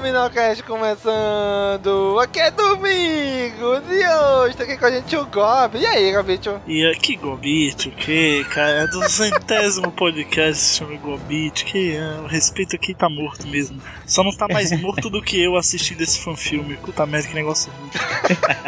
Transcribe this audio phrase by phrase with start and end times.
[0.00, 2.18] CaminoCast começando!
[2.20, 5.78] Aqui é Domingos e hoje tá aqui com a gente o Gob.
[5.78, 6.58] E aí, Gobito?
[6.66, 12.26] E aqui, Gobito, que, cara, é do centésimo podcast se chama Gobito, que é, o
[12.26, 13.78] respeito aqui tá morto mesmo.
[14.06, 16.78] Só não tá mais morto do que eu assistindo esse fanfilme.
[16.78, 17.90] Puta merda, que negócio ruim.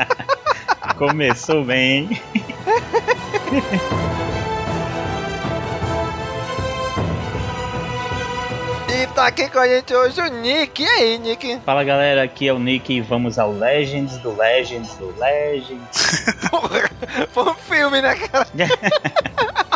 [0.98, 2.20] Começou bem.
[2.34, 2.42] E
[9.22, 10.82] tá aqui com a gente hoje o Nick.
[10.82, 11.60] E aí, Nick?
[11.64, 16.24] Fala galera, aqui é o Nick e vamos ao Legends do Legends do Legends.
[16.50, 16.90] Porra,
[17.30, 18.46] foi um filme, né, cara?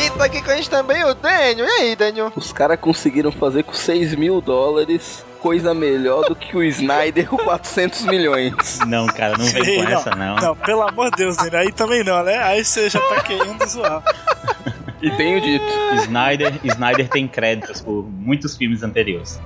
[0.00, 1.66] E tá aqui com a gente também o Daniel.
[1.66, 2.32] E aí, Daniel?
[2.34, 7.36] Os caras conseguiram fazer com 6 mil dólares coisa melhor do que o Snyder com
[7.36, 8.80] 400 milhões.
[8.86, 10.36] Não, cara, não vem Ei, com essa não.
[10.36, 12.38] Não, pelo amor de Deus, aí também não, né?
[12.38, 14.02] Aí você já tá querendo zoar.
[15.00, 15.64] E tenho dito.
[16.02, 19.40] Snyder, Snyder tem créditos por muitos filmes anteriores.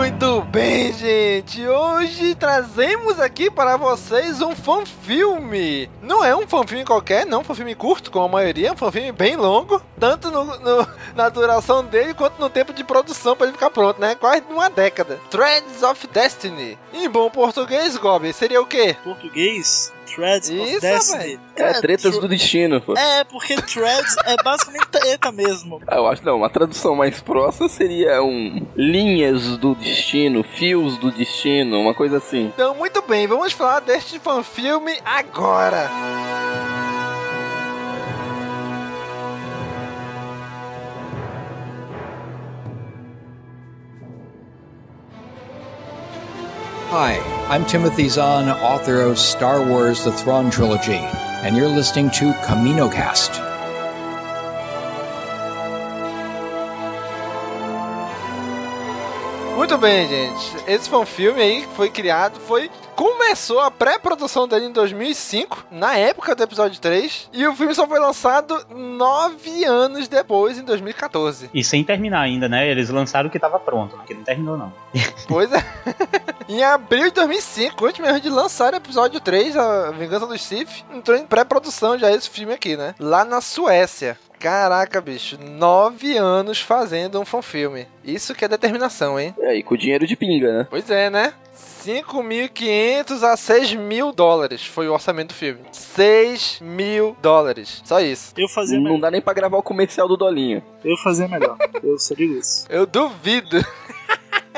[0.00, 1.66] Muito bem, gente.
[1.66, 5.88] Hoje trazemos aqui para vocês um fanfilme.
[6.02, 9.10] Não é um fanfilme qualquer, não, um fanfilme curto, como a maioria, é um fanfilme
[9.10, 10.86] bem longo, tanto no, no-
[11.16, 14.14] na duração dele quanto no tempo de produção para ele ficar pronto, né?
[14.14, 15.18] Quase uma década.
[15.30, 16.78] Threads of Destiny.
[16.92, 18.94] Em bom português, Gob, seria o quê?
[19.02, 21.38] Português, Threads of Isso, Destiny.
[21.56, 22.94] É, tretas tr- do destino, pô.
[22.96, 25.78] É, porque Threads é basicamente treta mesmo.
[25.86, 31.10] Ah, Eu acho não, uma tradução mais próxima seria um linhas do destino, fios do
[31.12, 32.46] destino, uma coisa assim.
[32.46, 35.90] Então, muito bem, vamos falar deste fanfilme agora.
[46.90, 52.32] Hi, I'm Timothy Zahn, author of Star Wars The Thrawn Trilogy, and you're listening to
[52.42, 53.45] CaminoCast.
[59.66, 60.56] Muito bem, gente.
[60.68, 65.66] Esse foi um filme aí que foi criado, foi começou a pré-produção dele em 2005,
[65.70, 70.62] na época do episódio 3, e o filme só foi lançado nove anos depois, em
[70.62, 71.50] 2014.
[71.52, 72.70] E sem terminar ainda, né?
[72.70, 74.72] Eles lançaram o que tava pronto, porque não terminou não.
[75.28, 75.62] Pois é.
[76.48, 80.84] em abril de 2005, antes mesmo de lançar o episódio 3, A Vingança dos Sith,
[80.94, 82.94] entrou em pré-produção já esse filme aqui, né?
[82.98, 84.16] Lá na Suécia.
[84.46, 87.88] Caraca, bicho, nove anos fazendo um fanfilme.
[88.04, 89.34] Isso que é determinação, hein?
[89.40, 90.66] É, e com dinheiro de pinga, né?
[90.70, 91.34] Pois é, né?
[91.84, 95.62] 5.500 a 6 mil dólares foi o orçamento do filme.
[95.72, 97.82] 6 mil dólares.
[97.84, 98.34] Só isso.
[98.36, 99.00] Eu fazia Não melhor.
[99.00, 100.62] dá nem pra gravar o comercial do Dolinho.
[100.84, 101.56] Eu fazia melhor.
[101.82, 102.66] Eu só digo isso.
[102.70, 103.58] Eu duvido.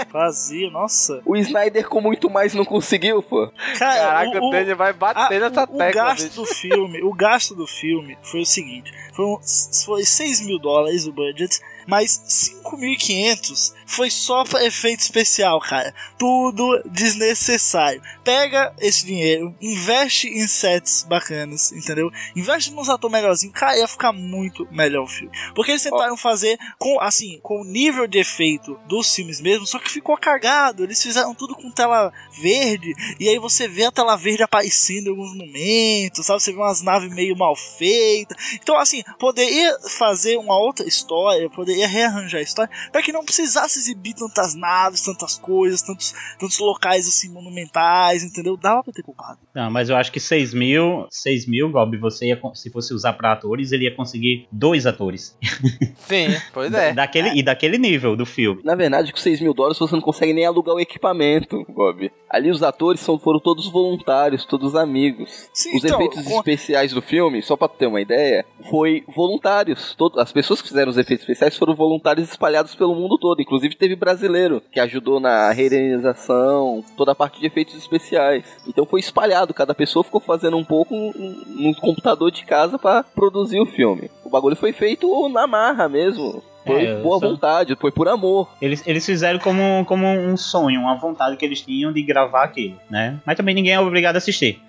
[0.06, 1.20] Fazia, nossa.
[1.24, 3.50] O Snyder com muito mais não conseguiu, pô.
[3.78, 6.36] Cara, Caraca, o, Daniel vai bater nessa o, o tecla, gasto bicho.
[6.36, 9.38] do filme, o gasto do filme foi o seguinte: foi, um,
[9.84, 12.20] foi 6 mil dólares o budget, Mas
[12.62, 15.94] 5.500 foi só pra efeito especial, cara.
[16.19, 18.02] Tudo desnecessário.
[18.23, 22.11] Pega esse dinheiro, investe em sets bacanas, entendeu?
[22.37, 25.32] Investe nos atores melhorzinhos, cara, ia ficar muito melhor o filme.
[25.55, 29.79] Porque eles tentaram fazer com, assim, com o nível de efeito dos filmes mesmo, só
[29.79, 30.85] que ficou cagado.
[30.85, 35.11] Eles fizeram tudo com tela verde, e aí você vê a tela verde aparecendo em
[35.11, 36.43] alguns momentos, sabe?
[36.43, 38.37] Você vê umas naves meio mal feitas.
[38.55, 43.77] Então, assim, poderia fazer uma outra história, poderia rearranjar a história, para que não precisasse
[43.78, 48.56] exibir tantas naves, tantas coisas, tantos, tantos locais assim monumentais, entendeu?
[48.56, 49.38] Dava pra ter poupado.
[49.54, 53.12] Não, mas eu acho que 6 mil, 6 mil, Gob, você ia, se fosse usar
[53.14, 55.36] pra atores, ele ia conseguir dois atores.
[55.96, 56.92] Sim, pois é.
[56.92, 58.60] daquele, E daquele nível do filme.
[58.64, 62.10] Na verdade, com 6 mil dólares você não consegue nem alugar o equipamento, Bob.
[62.30, 65.48] Ali os atores são, foram todos voluntários, todos amigos.
[65.52, 69.94] Sim, os então, efeitos com- especiais do filme, só pra ter uma ideia, foi voluntários.
[69.96, 73.40] Todo, as pessoas que fizeram os efeitos especiais foram voluntários espalhados pelo mundo todo.
[73.40, 78.44] Inclusive teve brasileiro que ajudou na reorganização, toda a parte de efeitos especiais.
[78.66, 83.60] Então foi espalhado, cada pessoa ficou fazendo um pouco no computador de casa pra produzir
[83.60, 84.10] o filme.
[84.24, 86.42] O bagulho foi feito na marra mesmo.
[86.66, 88.46] Foi É, boa só- vontade, foi por amor.
[88.60, 92.78] Eles, eles fizeram como, como um sonho, uma vontade que eles tinham de gravar aquilo,
[92.90, 93.18] né?
[93.24, 94.60] Mas também ninguém é obrigado a assistir.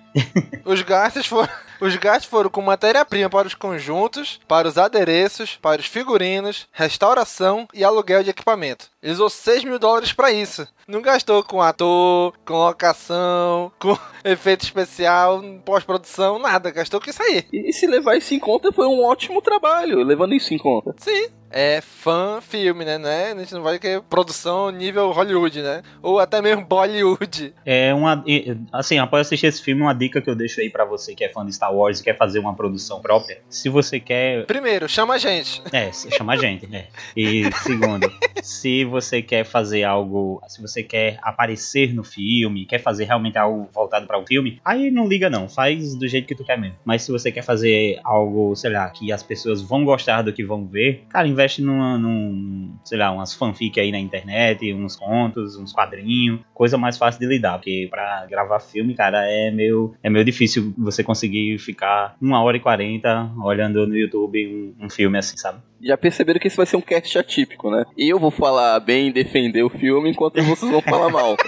[0.64, 1.48] Os gastos foram,
[1.80, 7.66] os gastos foram com matéria-prima para os conjuntos, para os adereços, para os figurinos, restauração
[7.72, 8.86] e aluguel de equipamento.
[9.02, 10.66] Ele usou 6 mil dólares para isso.
[10.86, 16.70] Não gastou com ator, com locação, com efeito especial, pós-produção, nada.
[16.70, 17.46] Gastou com isso aí.
[17.52, 20.94] E se levar isso em conta, foi um ótimo trabalho, levando isso em conta.
[20.98, 21.28] Sim.
[21.50, 22.96] É fã filme, né?
[22.98, 25.82] Não é- A gente não vai querer produção nível Hollywood, né?
[26.02, 27.52] Ou até mesmo Bollywood.
[27.64, 28.24] É uma.
[28.72, 31.28] Assim, após assistir esse filme, uma dica que eu deixo aí pra você que é
[31.28, 33.38] fã de Star Wars e quer fazer uma produção própria.
[33.48, 34.46] Se você quer.
[34.46, 35.62] Primeiro, chama a gente.
[35.72, 36.86] É, chama a gente, né?
[37.16, 38.10] E segundo,
[38.42, 40.40] se você quer fazer algo.
[40.48, 44.90] Se você quer aparecer no filme, quer fazer realmente algo voltado para o filme, aí
[44.90, 46.76] não liga não, faz do jeito que tu quer mesmo.
[46.84, 50.44] Mas se você quer fazer algo, sei lá, que as pessoas vão gostar do que
[50.44, 55.56] vão ver, cara, investe numa, num, sei lá, umas fanfic aí na internet, uns contos,
[55.56, 60.10] uns quadrinhos, coisa mais fácil de lidar, porque pra gravar filme, cara, é meio, é
[60.10, 65.16] meio difícil você conseguir ficar uma hora e quarenta olhando no YouTube um, um filme
[65.18, 65.60] assim, sabe?
[65.82, 67.84] Já perceberam que esse vai ser um cast atípico, né?
[67.96, 71.36] Eu vou falar bem e defender o filme, enquanto vocês vão falar mal.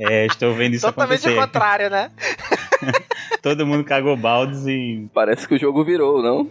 [0.00, 1.36] É, estou vendo isso Totalmente acontecer.
[1.36, 2.12] o contrário, né?
[3.42, 5.08] Todo mundo cagou baldes e.
[5.12, 6.48] Parece que o jogo virou, não?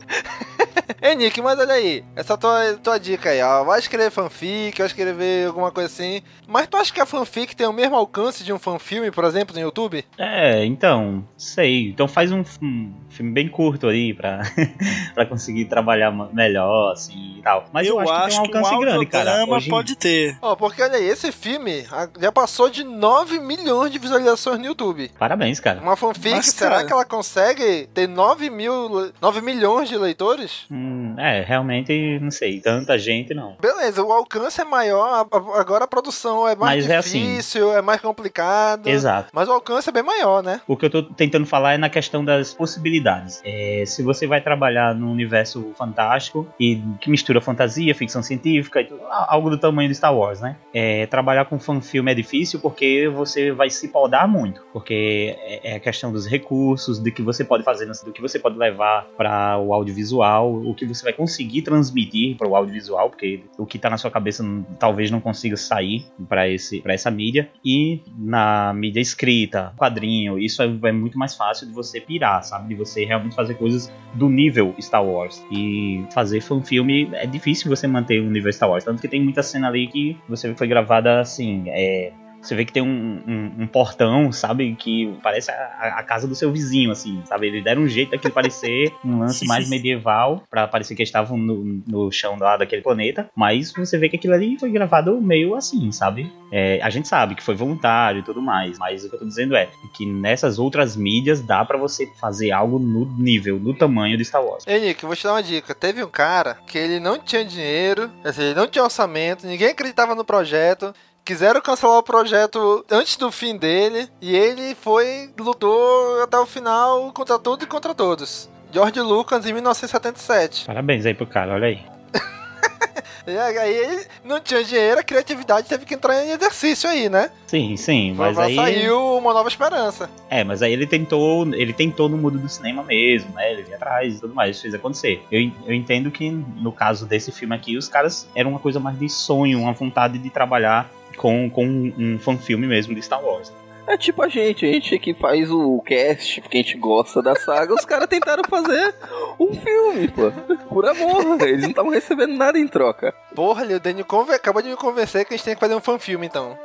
[1.08, 3.64] Ei, Nick, mas olha aí, essa tua, tua dica aí, ó.
[3.64, 6.22] Vai escrever fanfic, vai escrever alguma coisa assim.
[6.46, 9.56] Mas tu acha que a fanfic tem o mesmo alcance de um fanfilme, por exemplo,
[9.56, 10.04] no YouTube?
[10.18, 11.90] É, então, sei.
[11.90, 14.42] Então faz um, um filme bem curto aí pra,
[15.16, 17.66] pra conseguir trabalhar melhor, assim e tal.
[17.72, 19.46] Mas eu, acho, que tem um alcance um grande, cara.
[19.46, 20.38] Hoje pode ter.
[20.42, 21.86] Ó, porque olha aí, esse filme
[22.20, 25.10] já passou de 9 milhões de visualizações no YouTube.
[25.18, 25.80] Parabéns, cara.
[25.80, 30.66] Uma fanfic, Mas, será cara- que ela consegue ter 9 mil, 9 milhões de leitores?
[30.70, 32.60] Hum, é, realmente, não sei.
[32.60, 33.56] Tanta gente não.
[33.62, 37.20] Beleza, o alcance é maior, agora a produção é mais Mas é assim.
[37.20, 38.88] difícil, é mais complicado.
[38.88, 39.30] Exato.
[39.34, 40.62] Mas o alcance é bem maior, né?
[40.68, 43.42] O que eu tô tentando falar é na questão das possibilidades.
[43.44, 49.02] É, se você vai trabalhar num universo fantástico e que mistura fantasia, ficção científica, tudo,
[49.10, 50.56] algo do tamanho do Star Wars, né?
[50.74, 54.62] É, trabalhar com fanfilme é difícil porque você vai se podar muito.
[54.74, 58.40] Porque é, é a questão dos recursos, do que você pode fazer, do que você
[58.40, 63.42] pode levar para o audiovisual, o que você vai conseguir transmitir para o audiovisual, porque
[63.58, 64.44] o que tá na sua cabeça
[64.80, 70.62] talvez não consiga sair para esse para essa mídia e na mídia escrita, quadrinho, isso
[70.62, 72.70] é, é muito mais fácil de você pirar, sabe?
[72.70, 75.44] De você realmente fazer coisas do nível Star Wars.
[75.52, 79.44] E fazer fanfilme é difícil você manter o nível Star Wars, tanto que tem muita
[79.44, 82.12] cena ali que você foi gravada assim, é
[82.48, 84.76] você vê que tem um, um- um portão, sabe?
[84.76, 87.48] Que parece a, a casa do seu vizinho, assim, sabe?
[87.48, 91.38] Eles deram um jeito daquilo parecer um lance mais medieval, pra parecer que eles estavam
[91.38, 93.30] no, no chão lá daquele planeta.
[93.36, 96.32] Mas você vê que aquilo ali foi gravado meio assim, sabe?
[96.52, 99.26] É, a gente sabe que foi voluntário e tudo mais, mas o que eu tô
[99.26, 104.18] dizendo é que nessas outras mídias dá pra você fazer algo no nível, no tamanho
[104.18, 104.64] de Star Wars.
[104.66, 105.76] Ei, Nick, eu vou te dar uma dica.
[105.76, 110.16] Teve um cara que ele não tinha dinheiro, assim, ele não tinha orçamento, ninguém acreditava
[110.16, 110.94] no projeto.
[111.28, 117.12] Quiseram cancelar o projeto antes do fim dele e ele foi, lutou até o final
[117.12, 118.50] contra tudo e contra todos.
[118.72, 120.66] George Lucas em 1977.
[120.66, 121.82] Parabéns aí pro cara, olha aí.
[123.28, 127.30] E aí não tinha dinheiro, a criatividade teve que entrar em exercício aí, né?
[127.46, 128.56] Sim, sim, mas aí.
[128.56, 130.10] saiu uma nova esperança.
[130.30, 133.52] É, mas aí ele tentou, ele tentou no mundo do cinema mesmo, né?
[133.52, 135.22] Ele ia atrás e tudo mais, fez acontecer.
[135.30, 138.98] Eu, eu entendo que no caso desse filme aqui, os caras eram uma coisa mais
[138.98, 143.52] de sonho, uma vontade de trabalhar com, com um, um fanfilme mesmo de Star Wars.
[143.88, 147.36] É tipo a gente, a gente que faz o cast porque a gente gosta da
[147.36, 148.94] saga, os caras tentaram fazer
[149.40, 150.30] um filme, pô.
[150.68, 153.14] Por amor, eles não estavam recebendo nada em troca.
[153.34, 156.28] Porra, o Daniel acabou de me convencer que a gente tem que fazer um fanfilme,
[156.28, 156.58] então.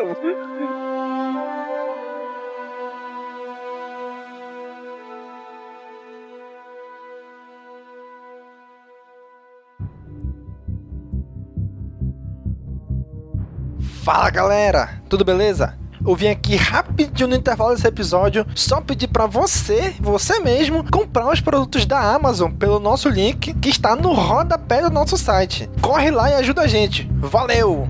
[14.12, 15.78] Fala galera, tudo beleza?
[16.04, 21.30] Eu vim aqui rapidinho no intervalo desse episódio só pedir pra você, você mesmo, comprar
[21.30, 25.70] os produtos da Amazon pelo nosso link que está no rodapé do nosso site.
[25.80, 27.08] Corre lá e ajuda a gente.
[27.20, 27.88] Valeu!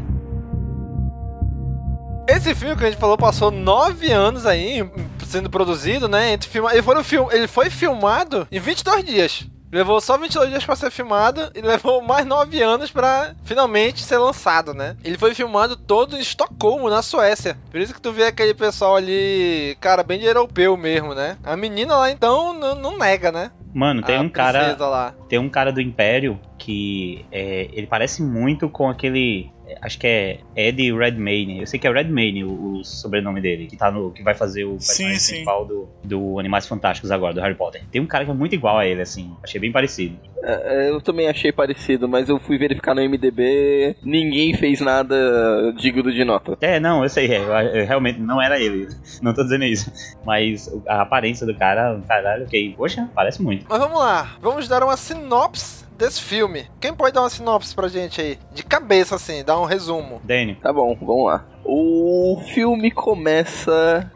[2.28, 4.86] Esse filme que a gente falou passou nove anos aí
[5.26, 6.34] sendo produzido, né?
[6.34, 9.46] Ele, foi ele foi filmado em 22 dias.
[9.72, 14.18] Levou só 22 dias pra ser filmado e levou mais 9 anos pra finalmente ser
[14.18, 14.96] lançado, né?
[15.04, 17.56] Ele foi filmado todo em Estocolmo, na Suécia.
[17.70, 21.36] Por isso que tu vê aquele pessoal ali, cara, bem de europeu mesmo, né?
[21.44, 23.50] A menina lá então não, não nega, né?
[23.72, 24.76] Mano, tem A um cara.
[24.80, 25.14] lá.
[25.28, 29.50] Tem um cara do Império que é, ele parece muito com aquele.
[29.66, 31.58] é, Acho que é Eddie Redmayne.
[31.60, 34.64] Eu sei que é Redmayne o, o sobrenome dele, que, tá no, que vai fazer
[34.64, 35.32] o personagem sim.
[35.32, 37.82] principal do, do Animais Fantásticos agora, do Harry Potter.
[37.90, 39.34] Tem um cara que é muito igual a ele, assim.
[39.42, 40.16] Achei bem parecido.
[40.42, 46.10] É, eu também achei parecido, mas eu fui verificar no MDB, ninguém fez nada digno
[46.12, 46.56] de nota.
[46.60, 48.88] É, não, eu sei, é, eu, eu realmente não era ele.
[49.20, 49.92] Não tô dizendo isso.
[50.24, 52.74] Mas a aparência do cara, caralho, ok.
[52.76, 53.66] Poxa, parece muito.
[53.68, 56.66] Mas vamos lá, vamos dar uma sinopse desse filme.
[56.80, 58.38] Quem pode dar uma sinopse pra gente aí?
[58.52, 60.20] De cabeça, assim, dar um resumo.
[60.24, 60.56] Daniel.
[60.60, 61.44] Tá bom, vamos lá.
[61.72, 64.10] O filme começa.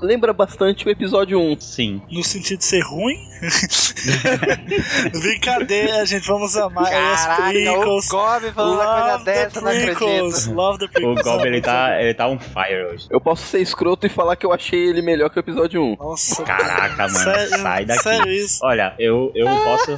[0.00, 1.58] lembra bastante o episódio 1.
[1.58, 2.00] Sim.
[2.08, 3.16] No sentido de ser ruim?
[5.20, 8.06] Brincadeira, gente, vamos amar Caraca, as prequels.
[8.06, 10.54] o Gob falando uma coisa Love the dessa, não acredito.
[10.54, 11.22] Love the O prequels.
[11.22, 13.08] Gob, ele tá, ele tá on fire hoje.
[13.10, 15.96] Eu posso ser escroto e falar que eu achei ele melhor que o episódio 1.
[15.96, 18.02] Nossa, Caraca, mano, sério, sai daqui.
[18.04, 18.60] sério isso?
[18.62, 19.96] Olha, eu, eu posso.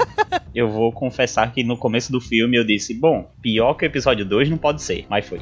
[0.55, 4.25] Eu vou confessar que no começo do filme eu disse: bom, pior que o episódio
[4.25, 5.39] 2 não pode ser, mas foi.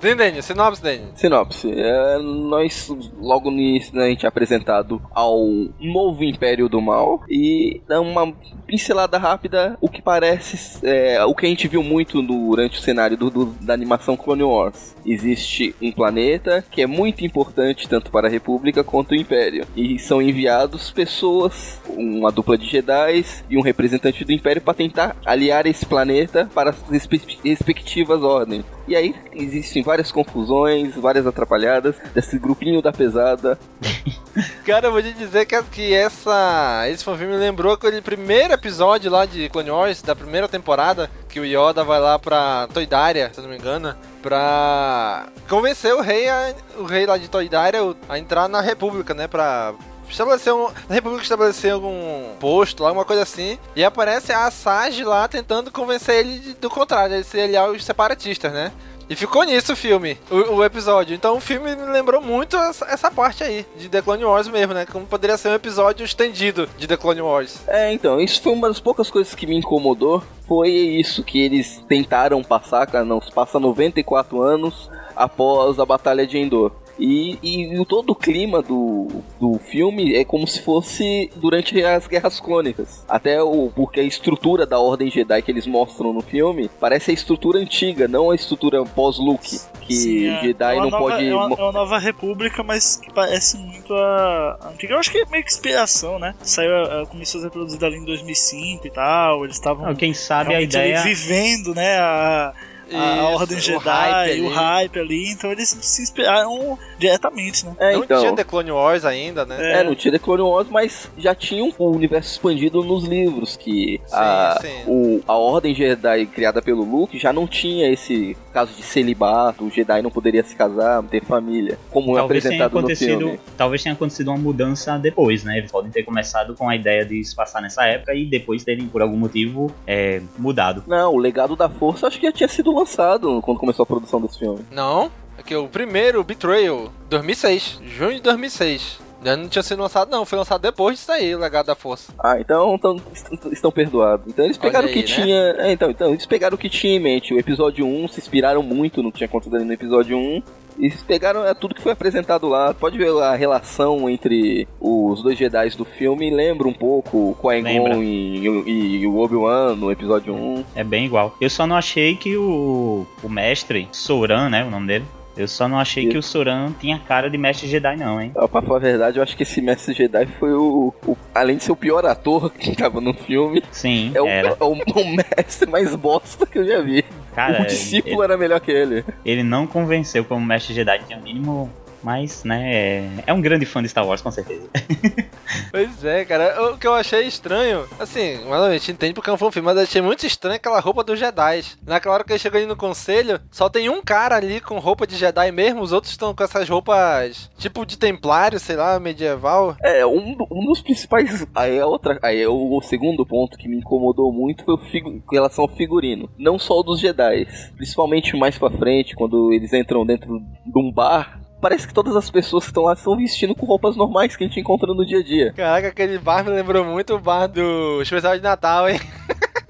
[0.00, 1.00] Vem, Daniel, sinopse.
[1.14, 1.72] Sinopse.
[1.74, 2.88] É, nós,
[3.20, 5.38] logo no início, né, a gente é apresentado ao
[5.80, 8.32] novo Império do Mal e dá uma
[8.66, 13.16] pincelada rápida o que parece é, o que a gente viu muito durante o cenário
[13.16, 14.94] do, do- da animação Clone Wars.
[15.04, 19.98] Existe um planeta que é muito importante tanto para a República quanto o Império e
[19.98, 25.66] são enviados pessoas, uma dupla de Jedi e um representante do Império para tentar aliar
[25.66, 28.64] esse planeta para as respe- respectivas ordens.
[28.88, 33.58] E aí existem várias confusões, várias atrapalhadas desse grupinho da pesada.
[34.64, 39.10] Cara, eu vou te dizer que, que essa, esse filme me lembrou aquele primeiro episódio
[39.10, 43.40] lá de Clone Wars, da primeira temporada, que o Yoda vai lá pra Toidária, se
[43.40, 48.48] não me engano, pra convencer o rei, a- o rei lá de Toidária a entrar
[48.48, 49.74] na República, né, pra
[50.12, 55.26] estabelecer um, na República estabelecer algum posto, alguma coisa assim, e aparece a Sage lá
[55.26, 58.70] tentando convencer ele de- do contrário, ele se aliar aos separatistas, né?
[59.10, 61.14] E ficou nisso o filme, o, o episódio.
[61.14, 64.72] Então o filme me lembrou muito essa, essa parte aí, de The Clone Wars mesmo,
[64.72, 64.86] né?
[64.86, 67.58] Como poderia ser um episódio estendido de The Clone Wars.
[67.66, 70.22] É, então, isso foi uma das poucas coisas que me incomodou.
[70.48, 76.26] Foi isso que eles tentaram passar, cara, não, se passa 94 anos após a Batalha
[76.26, 76.72] de Endor.
[76.98, 79.08] E, e o- todo o clima do,
[79.40, 83.04] do filme é como se fosse durante as Guerras Clônicas.
[83.08, 87.14] Até o porque a estrutura da Ordem Jedi que eles mostram no filme parece a
[87.14, 89.58] estrutura antiga, não a estrutura pós-Luke.
[89.80, 90.40] Que Sim, é.
[90.42, 91.26] Jedi É não nova- pode.
[91.28, 94.94] É uma, é uma nova república, mas que parece muito a a antiga.
[94.94, 96.34] Eu acho que é meio que inspiração, né?
[96.40, 99.44] Saiu, a- começou a ser produzida ali em 2005 e tal.
[99.44, 99.92] Eles estavam.
[99.96, 101.98] Quem sabe a ideia- vivendo, né?
[101.98, 102.52] A,
[102.96, 105.32] a Ordem o Jedi, hype o hype ali.
[105.32, 107.74] Então eles se inspiraram diretamente, né?
[107.78, 108.20] É, não então.
[108.20, 109.80] tinha The Clone Wars ainda, né?
[109.80, 114.00] É, não tinha The Clone Wars, mas já tinha um universo expandido nos livros, que
[114.12, 114.82] a, sim.
[114.86, 119.70] O, a Ordem Jedi criada pelo Luke já não tinha esse caso de celibato, o
[119.70, 123.40] Jedi não poderia se casar, ter família, como é Talvez tenha apresentado no acontecido, filme.
[123.56, 125.58] talvez tenha acontecido uma mudança depois, né?
[125.58, 128.86] Eles podem ter começado com a ideia de se passar nessa época e depois terem,
[128.86, 130.84] por algum motivo, é, mudado.
[130.86, 134.20] Não, o Legado da Força acho que já tinha sido lançado quando começou a produção
[134.20, 134.60] desse filme.
[134.70, 139.00] Não, é que o primeiro, Betrayal, 2006, junho de 2006.
[139.24, 140.24] Já não tinha sido lançado, não.
[140.26, 142.12] Foi lançado depois disso aí, o Legado da Força.
[142.18, 142.76] Ah, então,
[143.14, 144.26] est- estão perdoados.
[144.26, 145.24] Então eles pegaram Olha o que aí, né?
[145.24, 145.36] tinha.
[145.64, 147.32] É, então, então, eles pegaram o que tinha em mente.
[147.32, 150.42] O episódio 1 se inspiraram muito no que tinha acontecido ali no episódio 1.
[150.78, 152.72] E eles pegaram é, tudo que foi apresentado lá.
[152.74, 156.30] Pode ver a relação entre os dois Jedi do filme.
[156.30, 157.34] Lembra um pouco o.
[157.40, 160.64] Qui-Gon e, e- e o Obi-Wan no episódio 1.
[160.74, 161.36] É bem igual.
[161.40, 165.04] Eu só não achei que o, o mestre, Soran, né, o nome dele,
[165.36, 168.32] eu só não achei que o Soran tinha cara de mestre Jedi não, hein.
[168.34, 171.64] Pra falar a verdade, eu acho que esse Mestre Jedi foi o, o- Além de
[171.64, 174.48] ser o pior ator que tava no filme, Sim, é o, era.
[174.48, 177.04] é o, o mestre mais bosta que eu já vi.
[177.34, 179.04] Cara, o discípulo ele- era melhor que ele.
[179.24, 181.70] Ele não convenceu como mestre Jedi, tinha o mínimo...
[182.02, 184.68] Mas, né, é, é um grande fã de Star Wars, com certeza.
[185.70, 186.72] Pois é, cara.
[186.72, 189.76] O que eu achei estranho, assim, mas a gente entende porque é um fanfilme, mas
[189.76, 191.64] eu achei muito estranho aquela roupa dos Jedi.
[191.86, 195.06] Naquela hora que ele chegou ali no conselho, só tem um cara ali com roupa
[195.06, 199.76] de Jedi mesmo, os outros estão com essas roupas tipo de templário, sei lá, medieval.
[199.82, 201.46] É, um, um dos principais.
[201.54, 202.18] Aí é outra.
[202.22, 205.64] Aí é o, o segundo ponto que me incomodou muito foi o figu, com relação
[205.64, 206.28] ao figurino.
[206.38, 207.46] Não só o dos Jedi.
[207.76, 211.41] Principalmente mais pra frente, quando eles entram dentro de um bar.
[211.62, 214.46] Parece que todas as pessoas que estão lá estão vestindo com roupas normais que a
[214.48, 215.52] gente encontra no dia a dia.
[215.52, 219.00] Caraca, aquele bar me lembrou muito o bar do especial de Natal, hein?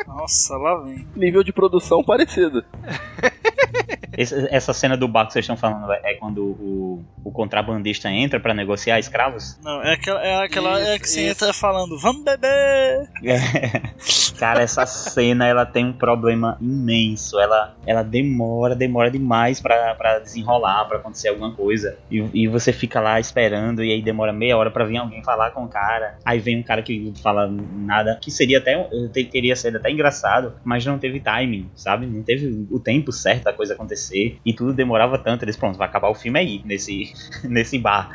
[0.09, 1.07] Nossa, lá vem.
[1.15, 2.65] Nível de produção parecido.
[4.17, 8.39] Essa cena do bar que vocês estão falando é é quando o, o contrabandista entra
[8.41, 9.59] pra negociar escravos?
[9.63, 13.09] Não, é aquela, é aquela é Isso, que você entra falando, vamos beber!
[14.39, 17.39] Cara, essa cena ela tem um problema imenso.
[17.39, 21.97] Ela, ela demora, demora demais pra, pra desenrolar, pra acontecer alguma coisa.
[22.11, 25.51] E, e você fica lá esperando, e aí demora meia hora pra vir alguém falar
[25.53, 26.17] com o cara.
[26.25, 29.91] Aí vem um cara que fala nada, que seria até um- te- teria sido até
[29.91, 32.07] engraçado, mas não teve timing, sabe?
[32.07, 34.02] Não teve o tempo certo da coisa acontecer.
[34.13, 35.45] E tudo demorava tanto.
[35.45, 37.13] Eles, pronto, vai acabar o filme aí, nesse,
[37.45, 38.11] nesse bar.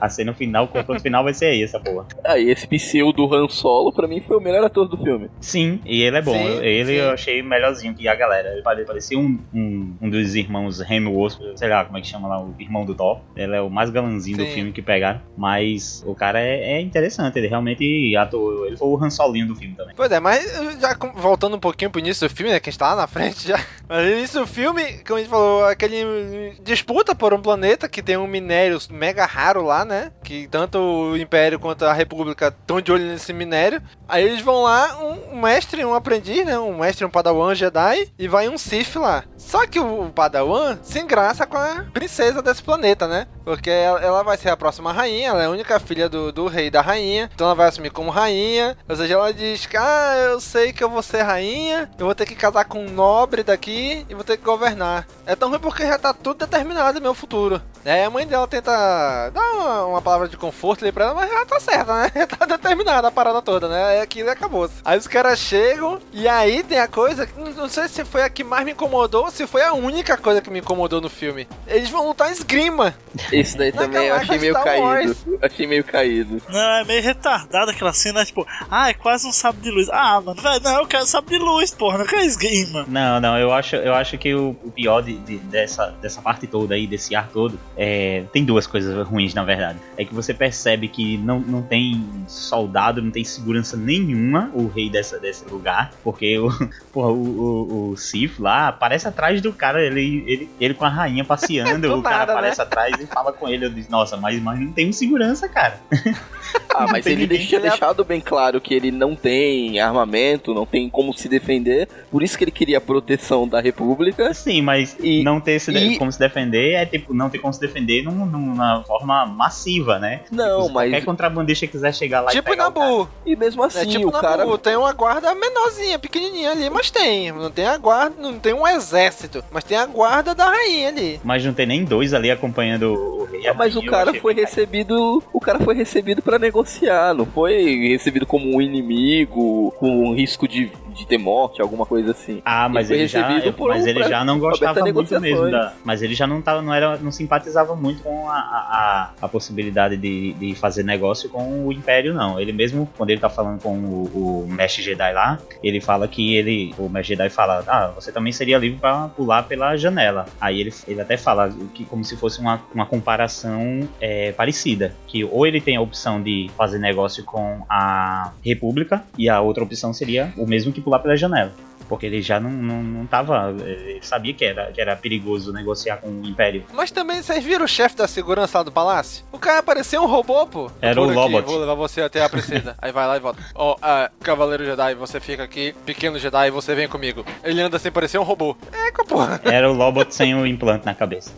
[0.00, 2.06] A cena final, o confronto final vai ser aí, essa porra.
[2.24, 5.28] Aí esse pseudo Han Solo, pra mim, foi o melhor ator do filme.
[5.40, 6.32] Sim, e ele é bom.
[6.32, 7.00] Sim, ele sim.
[7.00, 8.52] eu achei melhorzinho que a galera.
[8.52, 12.28] Ele pare- parecia um, um, um dos irmãos Hemsworth, sei lá como é que chama
[12.28, 13.20] lá, o irmão do Thor.
[13.36, 14.50] Ele é o mais galanzinho do Sim.
[14.52, 15.20] filme que pegaram.
[15.36, 18.66] Mas o cara é, é interessante, ele realmente atuou.
[18.66, 19.94] Ele foi o Han Solinho do filme também.
[19.96, 20.44] Pois é, mas
[20.80, 22.60] já voltando um pouquinho pro início do filme, né?
[22.60, 23.58] Que a gente tá lá na frente já.
[23.88, 28.02] Mas no início do filme, como a gente falou, aquele disputa por um planeta que
[28.02, 30.10] tem um minério mega raro lá, né?
[30.24, 33.82] Que tanto o Império quanto a República estão de olho nesse minério.
[34.08, 36.58] Aí eles vão lá, um, mestre e um aprendiz, né?
[36.58, 39.24] Um mestre um padawan Jedi, e vai um Sith lá.
[39.36, 43.26] Só que o padawan se engraça com a princesa desse planeta, né?
[43.44, 46.46] Porque ela, ela vai ser a próxima rainha, ela é a única filha do, do
[46.46, 48.76] rei e da rainha, então ela vai assumir como rainha.
[48.88, 52.14] Ou seja, ela diz que, ah, eu sei que eu vou ser rainha, eu vou
[52.14, 55.06] ter que casar com um nobre daqui e vou ter que governar.
[55.26, 57.60] É tão ruim porque já tá tudo determinado meu futuro.
[57.84, 61.30] Aí a mãe dela tenta dar uma, uma palavra de conforto ali pra ela, mas
[61.30, 62.12] já tá certa, né?
[62.18, 63.97] Já tá determinada a parada toda, né?
[63.98, 64.70] É aquilo e acabou.
[64.84, 68.30] Aí os caras chegam e aí tem a coisa, que não sei se foi a
[68.30, 71.48] que mais me incomodou ou se foi a única coisa que me incomodou no filme.
[71.66, 72.94] Eles vão lutar em esgrima.
[73.32, 74.84] Esse daí Na também eu achei meio Star caído.
[74.86, 75.16] Wars.
[75.42, 76.40] Achei meio caído.
[76.48, 79.88] Não, é meio retardada aquela cena, tipo, ah, é quase um sábio de luz.
[79.90, 82.84] Ah, mano, velho, não, eu quero sábio de luz, porra, não quero esgrima.
[82.88, 86.46] Não, não, eu acho, eu acho que o, o pior de, de- dessa, dessa parte
[86.46, 89.78] toda aí, desse ar todo, é, tem duas coisas ruins, na verdade.
[89.96, 94.90] É que você percebe que não, não tem soldado, não tem segurança nenhuma o rei
[94.90, 96.48] dessa, desse lugar, porque o,
[96.92, 100.88] porra, o, o, o Sif lá aparece atrás do cara, ele, ele, ele com a
[100.90, 102.38] rainha passeando, Do o cara nada, né?
[102.38, 103.64] aparece atrás e fala com ele.
[103.64, 105.80] Eu disse, nossa, mas, mas não tem um segurança, cara.
[106.74, 111.12] Ah, mas ele tinha deixado bem claro que ele não tem armamento, não tem como
[111.12, 111.88] se defender.
[112.10, 114.32] Por isso que ele queria a proteção da República.
[114.32, 117.52] Sim, mas E- não ter se e- como se defender é tipo, não ter como
[117.52, 120.20] se defender num, numa forma massiva, né?
[120.30, 123.08] Não, Tipo, se mas- qualquer contrabandista quiser chegar lá tipo e pegar o cara- Nabu.
[123.26, 124.38] E mesmo É assim, tipo o cara.
[124.38, 127.32] Nabu, tem uma guarda menorzinha, pequenininha ali, mas tem.
[127.32, 131.20] Não tem a guarda, não tem um exército, mas tem a guarda da rainha ali.
[131.24, 133.42] Mas não tem nem dois ali acompanhando o rei.
[133.42, 135.22] e a Mas o rainha, cara foi recebido.
[135.32, 140.46] O cara foi recebido pra negociar, não foi recebido como um inimigo, com um risco
[140.48, 142.42] de, de ter morte, alguma coisa assim.
[142.44, 146.14] Ah, mas Ele já, por mas ele já não gostava muito mesmo da, mas ele
[146.14, 150.54] já não tava, não era, não simpatizava muito com a, a, a possibilidade de, de
[150.56, 152.40] fazer negócio com o Império não.
[152.40, 156.34] Ele mesmo quando ele tá falando com o, o mestre Jedi lá, ele fala que
[156.34, 160.26] ele, o mestre Jedi fala, ah, você também seria livre para pular pela janela.
[160.40, 165.24] Aí ele, ele até fala que como se fosse uma, uma comparação é, parecida, que
[165.24, 169.92] ou ele tem a opção de fazer negócio com a República e a outra opção
[169.92, 171.52] seria o mesmo que pular pela janela.
[171.88, 173.54] Porque ele já não, não, não tava.
[173.64, 176.64] Ele sabia que era, que era perigoso negociar com o Império.
[176.74, 179.24] Mas também, vocês viram o chefe da segurança lá do palácio?
[179.32, 180.70] O cara parecia um robô, pô.
[180.82, 181.46] Era o Lobot.
[181.46, 182.74] Vou levar você até a princesa.
[182.82, 183.42] Aí vai lá e volta.
[183.54, 185.74] Ó, ah, Cavaleiro Jedi, você fica aqui.
[185.86, 187.24] Pequeno Jedi, você vem comigo.
[187.42, 188.54] Ele anda sem parecer um robô.
[188.70, 189.40] É, porra.
[189.46, 191.32] Era o Lobot sem o implante na cabeça.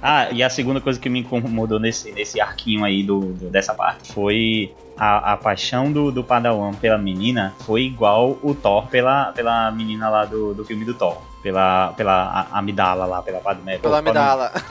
[0.00, 3.74] Ah, e a segunda coisa que me incomodou nesse, nesse arquinho aí do, do- dessa
[3.74, 9.32] parte foi a, a paixão do, do Padawan pela menina foi igual o Thor pela,
[9.32, 11.20] pela menina lá do, do filme do Thor.
[11.44, 13.76] Pela, pela Amidala lá, pela Padmé.
[13.78, 14.50] Pela Amidala.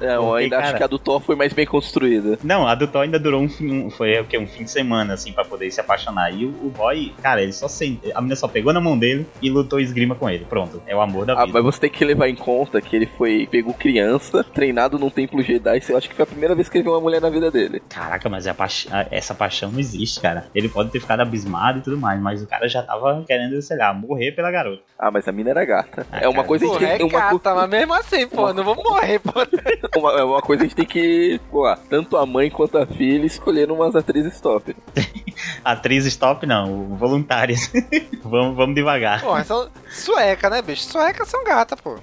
[0.00, 2.38] É, eu ainda acho cara- que a do Thor foi mais bem construída.
[2.42, 4.38] Não, a do Thor ainda durou um fim, foi o quê?
[4.38, 6.32] Um fim de semana, assim, pra poder se apaixonar.
[6.34, 7.98] E o, o boy, cara, ele só sent...
[8.14, 10.44] a menina só pegou na mão dele e lutou esgrima com ele.
[10.44, 11.52] Pronto, é o amor da Ah, vida.
[11.52, 15.42] mas você tem que levar em conta que ele foi pegou criança, treinado num templo
[15.42, 15.80] Jedi.
[15.88, 17.82] Eu acho que foi a primeira vez que ele viu uma mulher na vida dele.
[17.88, 20.46] Caraca, mas a paix- a- essa paixão não existe, cara.
[20.54, 23.76] Ele pode ter ficado abismado e tudo mais, mas o cara já tava querendo, sei
[23.76, 24.82] lá, morrer pela garota.
[24.98, 26.06] Ah, mas a mina era gata.
[26.12, 28.52] é uma coisa que a gente é tem uma, co- gata, mas mesmo assim, pô,
[28.52, 29.32] não vou morrer, pô.
[29.98, 32.78] uma, é uma coisa que a gente tem que, pô, ah, tanto a mãe quanto
[32.78, 34.74] a filha escolheram umas atrizes top.
[35.64, 37.70] Atriz stop não, voluntárias.
[38.22, 39.20] vamos, vamos devagar.
[39.20, 40.84] Porra, são sueca, né, bicho?
[40.84, 41.98] Suecas são gata, pô.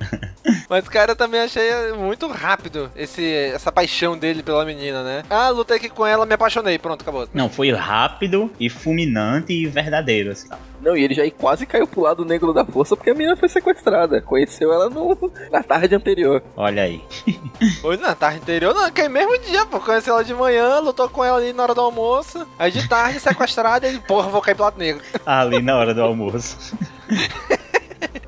[0.69, 5.23] Mas, cara, eu também achei muito rápido esse, essa paixão dele pela menina, né?
[5.29, 6.77] Ah, lutei aqui com ela, me apaixonei.
[6.77, 7.27] Pronto, acabou.
[7.33, 10.49] Não, foi rápido e fulminante e verdadeiro, assim.
[10.83, 13.47] Não, e ele já quase caiu pro lado negro da força porque a menina foi
[13.47, 14.21] sequestrada.
[14.21, 15.17] Conheceu ela no,
[15.49, 16.43] na tarde anterior.
[16.57, 17.01] Olha aí.
[17.81, 19.79] Foi na tarde anterior, não, que é mesmo dia, pô.
[19.79, 22.45] Conheceu ela de manhã, lutou com ela ali na hora do almoço.
[22.59, 25.01] Aí de tarde, sequestrada, e porra, vou cair pro lado negro.
[25.25, 26.75] Ali na hora do almoço.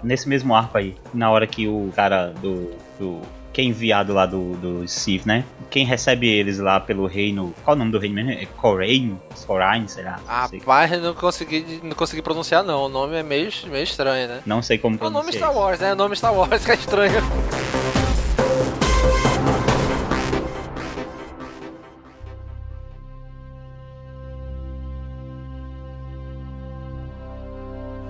[0.02, 2.72] Nesse mesmo arco aí, na hora que o cara do.
[2.98, 3.22] do
[3.56, 5.46] que é enviado lá do, do Sith, né?
[5.70, 7.56] Quem recebe eles lá pelo reino.
[7.64, 8.32] Qual o nome do reino mesmo?
[8.32, 9.18] É Corain?
[9.48, 9.80] Corain.
[9.84, 12.84] Não sei, Rapaz, não consegui, não consegui pronunciar, não.
[12.84, 14.42] O nome é meio, meio estranho, né?
[14.46, 15.52] não sei como É o nome pronunciar.
[15.52, 15.94] Star Wars, né?
[15.94, 17.24] O nome Star Wars que é estranho.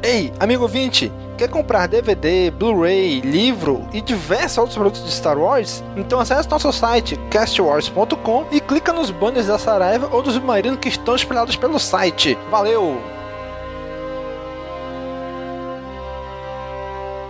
[0.05, 5.83] Ei, amigo ouvinte, quer comprar DVD, Blu-ray, livro e diversos outros produtos de Star Wars?
[5.97, 10.89] Então acesse nosso site castwars.com e clica nos banners da Saraiva ou dos submarinos que
[10.89, 12.37] estão espalhados pelo site.
[12.51, 13.01] Valeu!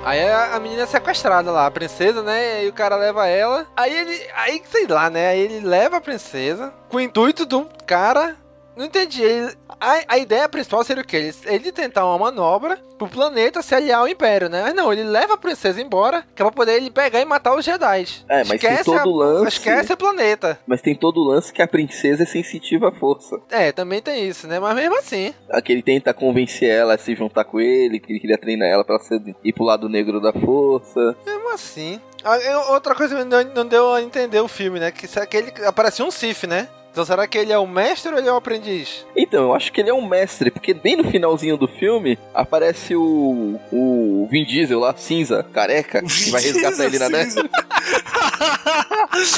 [0.04, 2.66] Aí a menina é sequestrada lá, a princesa, né?
[2.66, 3.66] E o cara leva ela.
[3.78, 4.22] Aí ele.
[4.36, 5.30] Aí, sei lá, né?
[5.30, 8.36] Aí ele leva a princesa com o intuito do cara.
[8.76, 9.24] Não entendi.
[9.24, 11.18] Ele- a, a ideia principal seria o quê?
[11.18, 14.62] Ele, ele tentar uma manobra pro planeta se aliar ao Império, né?
[14.64, 17.56] Mas não, ele leva a princesa embora, que é pra poder ele pegar e matar
[17.56, 18.08] os Jedi.
[18.30, 20.60] É, mas tem todo o lance- Esquece o planeta.
[20.66, 23.38] Mas tem todo o lance que a princesa é sensitiva à força.
[23.50, 24.60] É, também tem isso, né?
[24.60, 25.34] Mas mesmo assim.
[25.64, 28.84] Que ele tenta convencer ela a se juntar com ele, que ele queria treinar ela
[28.86, 31.16] pra ser- ir pro lado negro da força.
[31.26, 32.00] Mesmo assim.
[32.24, 32.38] Ah,
[32.72, 34.92] Outra coisa que não, deu a entender o filme, né?
[34.92, 36.68] Que será que ele aparece um Sif, né?
[36.96, 39.06] Então será que ele é o mestre ou ele é o aprendiz?
[39.18, 42.96] Então, eu acho que ele é um mestre, porque bem no finalzinho do filme aparece
[42.96, 47.34] o, o Vin Diesel lá, cinza, careca, que vai resgatar ele na neve.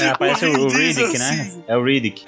[0.01, 1.33] É, aparece o, o Riddick, né?
[1.33, 1.63] cinza.
[1.67, 2.25] É o Riddick.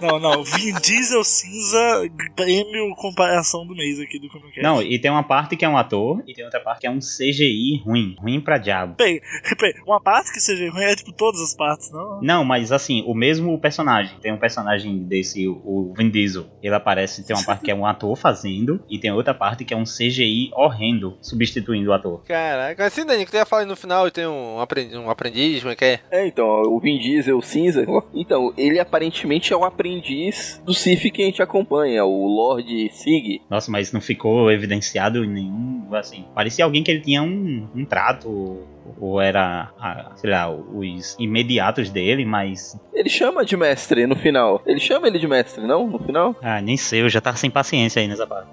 [0.00, 0.44] Não, não.
[0.44, 4.62] Vin Diesel cinza, prêmio comparação do mês aqui do Comicast.
[4.62, 6.90] Não, e tem uma parte que é um ator e tem outra parte que é
[6.90, 8.16] um CGI ruim.
[8.18, 8.94] Ruim pra diabo.
[8.96, 9.20] Peraí,
[9.58, 12.20] peraí, uma parte que seja ruim é tipo todas as partes, não?
[12.20, 14.16] Não, mas assim, o mesmo personagem.
[14.26, 16.46] Tem um personagem desse, o Vin Diesel.
[16.60, 19.72] Ele aparece, tem uma parte que é um ator fazendo, e tem outra parte que
[19.72, 22.24] é um CGI horrendo, substituindo o ator.
[22.24, 25.72] Caraca, assim, Dani, que tu ia falar no final, tem um aprendiz, um aprendiz como
[25.72, 26.00] é que é?
[26.10, 27.86] É, então, o Vin Diesel cinza.
[28.12, 33.42] Então, ele aparentemente é o aprendiz do Sif que a gente acompanha, o Lord Sig.
[33.48, 35.86] Nossa, mas não ficou evidenciado em nenhum.
[35.92, 38.66] Assim, parecia alguém que ele tinha um, um trato,
[39.00, 42.78] ou era, ah, sei lá, os imediatos dele, mas.
[42.92, 44.62] Ele chama de mestre no final.
[44.66, 45.86] Ele chama ele de mestre, não?
[45.86, 46.34] No final?
[46.46, 48.48] Ah, nem sei, eu já tava sem paciência aí nessa parte.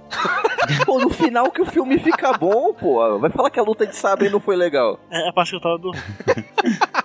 [0.85, 3.19] pô, no final que o filme fica bom, pô.
[3.19, 4.99] Vai falar que a luta de sabre não foi legal.
[5.11, 6.03] É a parte que eu tava dormindo.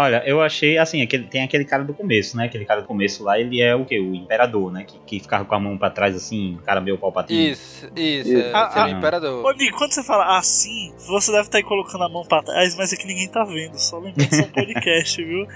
[0.00, 2.46] Olha, eu achei assim, aquele, tem aquele cara do começo, né?
[2.46, 4.00] Aquele cara do começo lá, ele é o que?
[4.00, 4.84] O imperador, né?
[4.84, 7.50] Que, que ficava com a mão pra trás assim, o cara meio palpatinho.
[7.50, 8.46] Isso, isso, Isso.
[8.46, 8.90] é, Ah, é o ah.
[8.90, 9.44] imperador.
[9.44, 12.74] Ô, Nico, quando você fala assim, você deve estar aí colocando a mão pra trás,
[12.76, 13.78] mas aqui ninguém tá vendo.
[13.78, 15.46] Só lembrando que é um podcast, viu?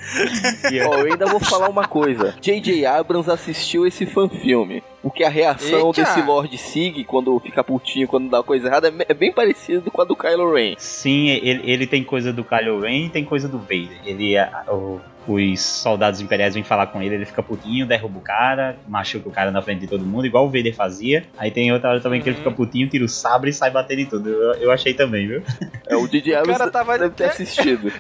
[0.90, 2.34] Ó, eu ainda vou falar uma coisa.
[2.38, 2.84] J.J.
[2.84, 4.82] Abrams assistiu esse fanfilme.
[5.04, 6.00] Porque a reação Eita!
[6.02, 10.00] desse Lord Sig, quando fica putinho, quando dá coisa errada, é é bem parecido com
[10.00, 10.74] a do Kylo Ren.
[10.78, 13.98] Sim, ele, ele tem coisa do Kylo Ren e tem coisa do Vader.
[14.06, 14.50] Ele é.
[14.66, 19.28] O, os soldados imperiais vêm falar com ele, ele fica putinho, derruba o cara, machuca
[19.28, 21.24] o cara na frente de todo mundo, igual o Vader fazia.
[21.36, 24.00] Aí tem outra hora também que ele fica putinho, tira o sabre e sai batendo
[24.00, 24.28] em tudo.
[24.30, 25.42] Eu, eu achei também, viu?
[25.86, 27.92] É, o DJ Elvis cara tava- deve ter assistido.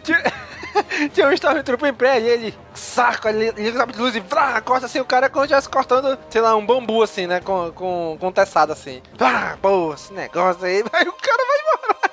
[1.14, 4.20] Tinha um Stormtrooper em pé e ele saca, ele liga o sabre de luz e
[4.20, 7.40] vrá, corta assim o cara como se estivesse cortando, sei lá, um bambu assim, né?
[7.40, 9.00] Com, com, com teçado assim.
[9.16, 12.04] Vrá, pô, esse negócio aí, aí o cara vai embora.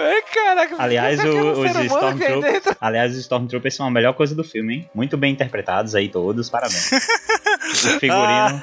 [0.00, 2.76] Ai, caraca, Aliás, um o- os Stormtroopers.
[2.80, 4.90] Aliás, os Stormtroopers são a melhor coisa do filme, hein?
[4.94, 6.90] Muito bem interpretados aí todos, parabéns.
[7.72, 8.62] o figurino.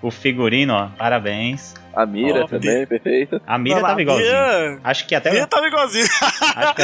[0.00, 1.74] o figurino, ó, parabéns.
[1.94, 3.40] A mira também, perfeita.
[3.46, 4.30] A mira tava a igualzinho.
[4.30, 5.30] Mira- Acho que até.
[5.32, 6.06] Mira tava igualzinho.
[6.56, 6.82] Acho que,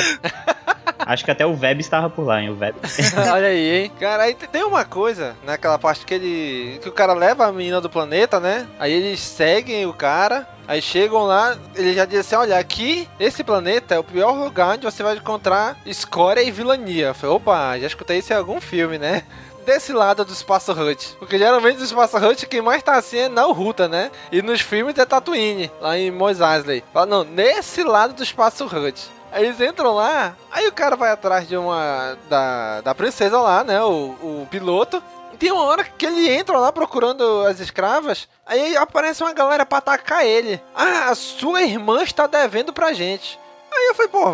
[0.99, 2.51] acho que até o Web estava por lá, hein?
[2.51, 2.77] O Web.
[3.33, 3.93] Olha aí, hein?
[4.01, 6.79] Cara, aí tem uma coisa naquela parte que ele.
[6.83, 8.67] que o cara leva a menina do planeta, né?
[8.79, 10.47] Aí eles seguem o cara.
[10.69, 14.75] Aí chegam lá, ele já diz assim: olha, aqui, esse planeta é o pior lugar
[14.75, 17.09] onde você vai encontrar escória e vilania.
[17.09, 19.23] Eu falei, opa, já escutei isso em algum filme, né?
[19.67, 21.17] Desse lado do Espaço Hut.
[21.19, 24.13] Porque geralmente do Espaço Hut quem mais tá assim é na Ruta, né?
[24.31, 26.85] E nos filmes é Tatooine, lá em Mos Eisley.
[26.93, 29.11] Fala, não, nesse lado do Espaço Hut.
[29.33, 32.17] Aí eles entram lá, aí o cara vai atrás de uma.
[32.29, 33.83] da, da princesa lá, né?
[33.83, 35.03] O, o piloto.
[35.35, 38.29] E tem uma hora que ele entra lá procurando as escravas.
[38.47, 40.63] Aí aparece uma galera pra atacar ele.
[40.77, 43.37] Ah, a sua irmã está devendo pra gente.
[43.71, 44.33] Aí eu falei, pô,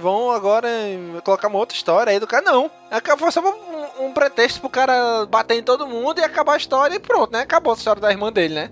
[0.00, 0.68] vão, agora
[1.22, 2.42] colocar uma outra história aí do cara.
[2.42, 2.70] Não.
[2.90, 3.42] Acabou só
[4.00, 7.32] um, um pretexto pro cara bater em todo mundo e acabar a história e pronto,
[7.32, 7.40] né?
[7.40, 8.70] Acabou a história da irmã dele, né?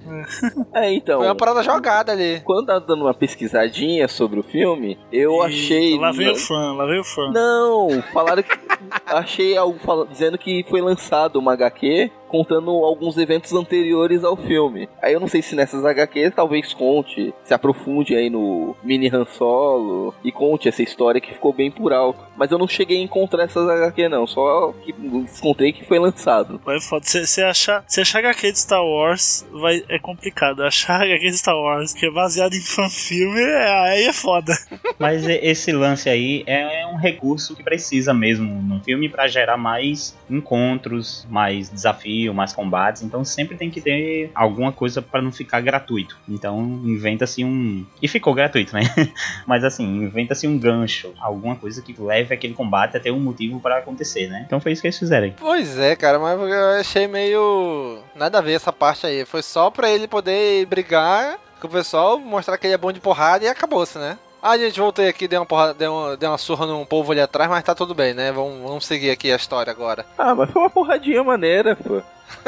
[0.74, 1.18] É, então.
[1.18, 2.40] Foi uma parada jogada ali.
[2.44, 5.98] Quando eu tava dando uma pesquisadinha sobre o filme, eu achei.
[5.98, 7.30] Lá veio o fã, lá veio o fã.
[7.32, 8.58] Não, falaram que.
[9.06, 14.86] achei algo fala- dizendo que foi lançado uma HQ contando alguns eventos anteriores ao filme.
[15.02, 19.24] Aí eu não sei se nessas HQs talvez conte, se aprofunde aí no mini Han
[19.24, 22.22] Solo e conte essa história que ficou bem por alto.
[22.36, 26.60] Mas eu não cheguei a encontrar essas HQ não, só que encontrei que foi lançado.
[26.64, 27.04] Vai foda.
[27.04, 30.62] Se você achar, se achar HQ de Star Wars, vai, é complicado.
[30.62, 34.52] Achar HQ de Star Wars que é baseado em fanfilme, é, aí é foda.
[34.98, 40.16] Mas esse lance aí é um recurso que precisa mesmo no filme pra gerar mais
[40.28, 43.02] encontros, mais desafio, mais combates.
[43.02, 46.18] Então sempre tem que ter alguma coisa pra não ficar gratuito.
[46.28, 47.86] Então inventa-se um.
[48.02, 48.82] E ficou gratuito, né?
[49.46, 53.60] Mas assim, inventa-se um gancho, alguma coisa que leve aquele combate a ter um motivo
[53.60, 54.42] pra acontecer, né?
[54.46, 55.24] Então foi isso que eles fizeram.
[55.26, 55.34] aí.
[55.38, 57.98] Pois é, cara, mas eu achei meio.
[58.14, 59.24] Nada a ver essa parte aí.
[59.24, 63.00] Foi só pra ele poder brigar com o pessoal, mostrar que ele é bom de
[63.00, 64.18] porrada e acabou-se, né?
[64.40, 67.20] Ah, gente, voltei aqui, dei uma, porrada, dei uma, dei uma surra num povo ali
[67.20, 68.30] atrás, mas tá tudo bem, né?
[68.30, 70.06] Vamos, vamos seguir aqui a história agora.
[70.16, 72.00] Ah, mas foi uma porradinha maneira, pô.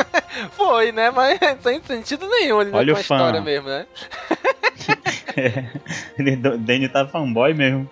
[0.53, 1.11] Foi, né?
[1.11, 3.14] Mas sem sentido nenhum ali Olha com a o fã.
[3.16, 3.87] história mesmo, né?
[6.55, 7.88] O Danny tá fanboy mesmo.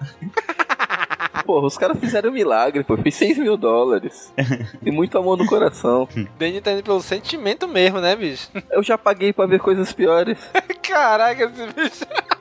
[1.49, 2.95] Porra, os caras fizeram um milagre, pô.
[2.95, 4.31] Foi 6 mil dólares.
[4.85, 6.07] E muito amor no coração.
[6.39, 8.51] Danny tá indo pelo sentimento mesmo, né, bicho?
[8.71, 10.39] Eu já paguei pra ver coisas piores.
[10.83, 12.07] Caraca, esse bicho.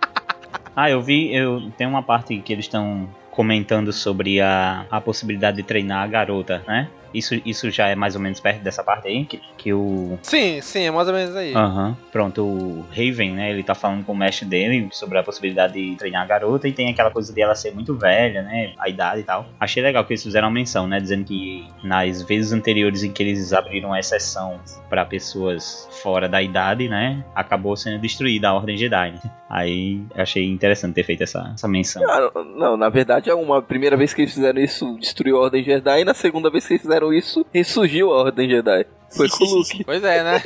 [0.75, 5.57] Ah, eu vi, eu tem uma parte que eles estão comentando sobre a, a possibilidade
[5.57, 6.87] de treinar a garota, né?
[7.13, 10.17] Isso, isso já é mais ou menos perto dessa parte aí, que, que o...
[10.21, 11.53] Sim, sim, é mais ou menos aí.
[11.53, 15.73] Aham, pronto, o Raven, né, ele tá falando com o mestre dele sobre a possibilidade
[15.73, 18.89] de treinar a garota e tem aquela coisa de ela ser muito velha, né, a
[18.89, 19.45] idade e tal.
[19.59, 23.21] Achei legal que eles fizeram uma menção, né, dizendo que nas vezes anteriores em que
[23.23, 28.77] eles abriram a exceção para pessoas fora da idade, né, acabou sendo destruída a Ordem
[28.77, 29.31] Jedi, né?
[29.49, 32.03] Aí achei interessante ter feito essa, essa menção.
[32.09, 35.63] Ah, não, na verdade, é uma primeira vez que eles fizeram isso, destruiu a Ordem
[35.63, 38.85] Jedi, e na segunda vez que eles fizeram isso, ressurgiu a Ordem Jedi.
[39.15, 39.83] Foi com o Luke.
[39.83, 40.43] Pois é, né?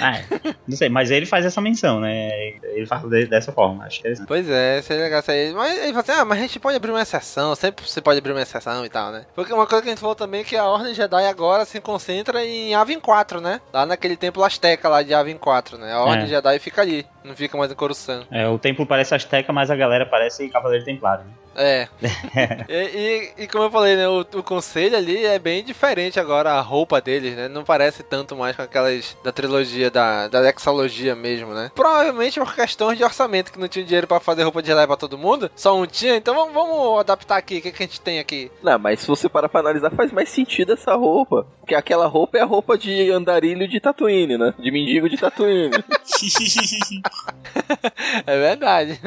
[0.00, 0.20] Ah,
[0.66, 2.28] não sei, mas ele faz essa menção, né?
[2.74, 4.26] Ele de- dessa forma, acho interessante.
[4.26, 5.52] Pois é, seria legal isso aí.
[5.54, 8.18] Mas ele fala assim, ah, mas a gente pode abrir uma exceção, sempre você pode
[8.18, 9.24] abrir uma exceção e tal, né?
[9.34, 11.80] Porque uma coisa que a gente falou também é que a Ordem Jedi agora se
[11.80, 13.60] concentra em Avin 4, né?
[13.72, 15.92] Lá naquele templo Azteca lá de Avin 4, né?
[15.92, 16.28] A Ordem É.
[16.28, 18.26] Jedi fica ali, não fica mais em Coruscant.
[18.30, 21.24] É, o templo parece Azteca, mas a galera parece Cavaleiro Templário.
[21.24, 21.30] né?
[21.58, 21.88] É.
[22.68, 24.06] e, e- e como eu falei, né?
[24.08, 27.48] O, o conselho ali é bem diferente agora, a roupa deles, né?
[27.48, 31.70] Não parece tanto mais com aquelas da trilogia, da, da exalogia mesmo, né?
[31.74, 34.96] Provavelmente por questões de orçamento, que não tinha dinheiro pra fazer roupa de Jedi pra
[34.96, 35.50] todo mundo.
[35.54, 37.58] Só um tinha, então vamos, vamos adaptar aqui.
[37.58, 38.50] O que, que a gente tem aqui?
[38.62, 41.46] Não, mas se você parar pra analisar, faz mais sentido essa roupa.
[41.60, 44.54] Porque aquela roupa é a roupa de andarilho de Tatooine, né?
[44.58, 45.70] De mendigo de Tatooine.
[48.26, 49.00] É verdade.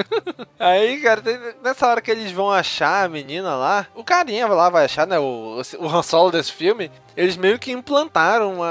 [0.60, 4.70] Aí, cara, tem- nessa hora que eles vão achar a menina lá, o carinha lá
[4.70, 5.20] vai achar, né?
[5.20, 8.68] O, o Han Solo desse filme, eles meio que implantaram uma.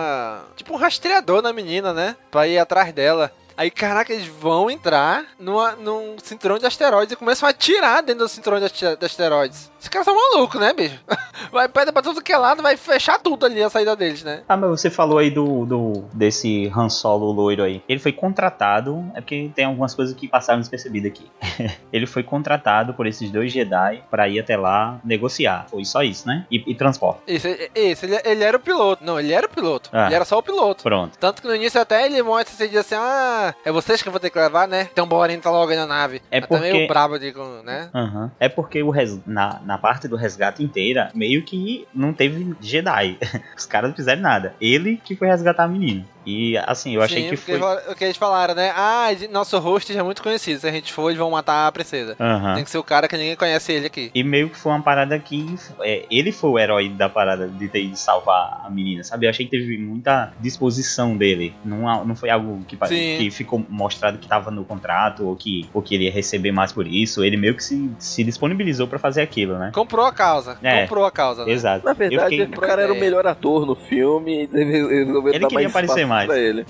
[0.57, 2.17] Tipo um rastreador na menina, né?
[2.31, 3.33] Pra ir atrás dela.
[3.59, 8.23] Aí, caraca, eles vão entrar numa, num cinturão de asteroides e começam a atirar dentro
[8.25, 9.69] do cinturão de ast- de asteroides.
[9.81, 10.99] Esses caras são malucos, né, bicho?
[11.51, 14.43] Vai pedra pra tudo que é lado, vai fechar tudo ali a saída deles, né?
[14.49, 17.81] Ah, mas você falou aí do, do desse Han Solo loiro aí.
[17.89, 21.31] Ele foi contratado, é porque tem algumas coisas que passaram despercebidas aqui.
[21.93, 25.67] ele foi contratado por esses dois Jedi pra ir até lá negociar.
[25.71, 26.45] Foi só isso, né?
[26.51, 27.21] E, e transporte.
[27.29, 29.05] Isso, isso ele, ele era o piloto.
[29.05, 29.91] Não, ele era o piloto.
[29.93, 30.07] Ah.
[30.07, 30.83] Ele era só o piloto.
[30.83, 31.17] Pronto.
[31.19, 34.13] Tanto que no início até ele mostra assim, diz assim, ah, é vocês que eu
[34.13, 34.89] vou ter que levar, né?
[34.93, 36.23] Então bora entrar logo aí na nave.
[36.31, 37.33] É Até porque- meio bravo de,
[37.65, 37.91] né?
[37.95, 38.31] Aham.
[38.41, 39.19] É porque o res...
[39.27, 43.19] na, na parte do resgate inteira, meio que não teve Jedi.
[43.57, 44.55] Os caras não fizeram nada.
[44.61, 46.05] Ele que foi resgatar a menina.
[46.27, 47.59] E assim, eu achei Sim, que foi.
[47.61, 48.73] o que eles falaram, né?
[48.77, 50.61] Ah, nosso host já é muito conhecido.
[50.61, 52.17] Se a gente for, eles vão matar a princesa.
[52.21, 52.55] Aham.
[52.57, 54.11] Tem que ser o cara que ninguém conhece ele aqui.
[54.15, 55.55] E meio que foi uma parada que.
[55.81, 59.27] é, ele foi o herói da parada de ter ido salvar a menina, sabe?
[59.27, 61.55] Eu achei que teve muita disposição dele.
[61.65, 63.17] Não, não foi algo que, Sim.
[63.19, 66.73] que ficou mostrado que tava no contrato ou que, ou que ele ia receber mais
[66.73, 67.25] por isso.
[67.25, 69.71] Ele meio que se, se disponibilizou pra fazer aquilo, né?
[69.73, 70.59] Comprou a causa.
[70.63, 70.83] É.
[70.83, 71.53] Comprou a causa, né?
[71.53, 71.85] Exato.
[71.85, 75.29] Na verdade, fiquei- é que o cara era o melhor ator no filme e resolveram
[75.35, 76.27] Ele dar queria mais aparecer espaço mais.
[76.27, 76.67] pra ele.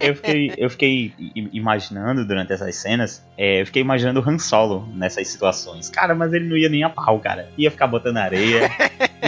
[0.00, 1.14] eu fiquei, eu fiquei
[1.52, 5.88] imaginando durante essas cenas, é, eu fiquei imaginando o Han Solo nessas situações.
[5.88, 7.48] Cara, mas ele não ia nem a pau, cara.
[7.56, 8.70] Ia ficar botando areia,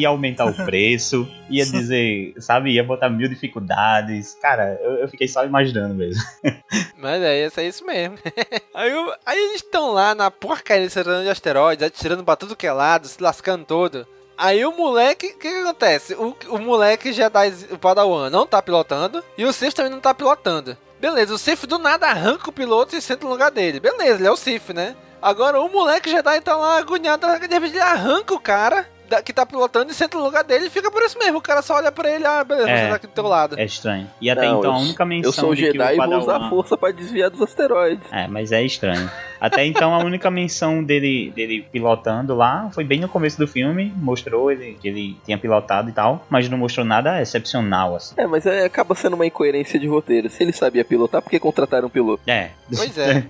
[0.01, 4.35] ia aumentar o preço, ia dizer, sabe, ia botar mil dificuldades.
[4.41, 6.23] Cara, eu, eu fiquei só imaginando mesmo.
[6.97, 8.19] Mas é, isso é isso mesmo.
[8.75, 12.73] aí, o- aí eles estão lá na porcaria de asteroides, atirando pra tudo que é
[12.73, 14.07] lado, se lascando todo.
[14.39, 16.15] Aí o moleque, o que, que acontece?
[16.15, 20.15] O, o moleque Jedi, o Padawan, não tá pilotando e o Sith também não tá
[20.15, 20.77] pilotando.
[21.01, 23.81] Beleza, o Sith do nada arranca o piloto e senta no lugar dele.
[23.81, 24.95] Beleza, ele é o Sith, né?
[25.21, 28.89] Agora o moleque Jedi tá lá agoniado, de repente ele arranca o cara
[29.25, 31.39] que tá pilotando e senta no lugar dele e fica por isso mesmo.
[31.39, 32.83] O cara só olha pra ele, ah, beleza, É.
[32.85, 33.59] você tá aqui do teu lado.
[33.59, 34.09] É estranho.
[34.21, 36.07] E até Não, então a única menção Eu sou um de que Jedi o e
[36.07, 38.07] vou usar força pra desviar dos asteroides.
[38.13, 39.11] É, mas é estranho.
[39.41, 43.93] Até então a única menção dele, dele pilotando lá foi bem no começo do filme,
[43.97, 48.15] mostrou ele que ele tinha pilotado e tal, mas não mostrou nada excepcional assim.
[48.17, 50.29] É, mas é, acaba sendo uma incoerência de roteiro.
[50.29, 52.23] Se ele sabia pilotar, por que contrataram um piloto?
[52.27, 52.51] É.
[52.75, 53.25] Pois é.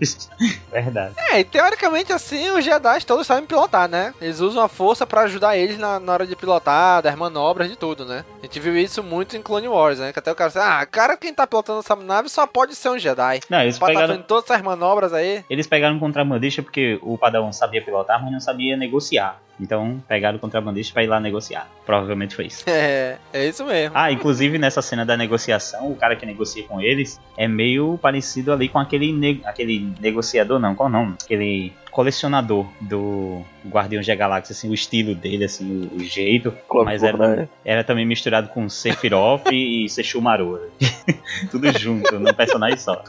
[0.73, 1.14] Verdade.
[1.31, 4.14] É, e teoricamente assim, os Jedi todos sabem pilotar, né?
[4.21, 7.77] Eles usam a força pra ajudar eles na, na hora de pilotar, das manobras, de
[7.77, 8.25] tudo, né?
[8.43, 10.13] A gente viu isso muito em Clone Wars, né?
[10.13, 12.89] Que até o cara fala, ah, cara, quem tá pilotando essa nave só pode ser
[12.91, 13.41] um Jedi.
[13.51, 15.45] Não, eles tá pegaram- fazendo todas essas manobras aí.
[15.49, 19.41] Eles pegaram o contrabandista porque o Padawan sabia pilotar, mas não sabia negociar.
[19.61, 21.69] Então pegaram o contrabandista pra ir lá negociar.
[21.85, 22.65] Provavelmente foi isso.
[22.69, 23.91] É, é isso mesmo.
[23.97, 28.53] Ah, inclusive nessa cena da negociação, o cara que negocia com eles é meio parecido
[28.53, 31.17] ali com aquele, ne- aquele negociador, não, qual o nome?
[31.25, 36.57] Aquele colecionador do Guardiões da Galáxia, assim, o estilo dele, assim, o, jeito.
[36.85, 37.51] Mas era, Fortnite.
[37.65, 40.61] era também misturado com Sephiroth e Sesshumaru.
[41.51, 43.03] Tudo junto, num personagem só.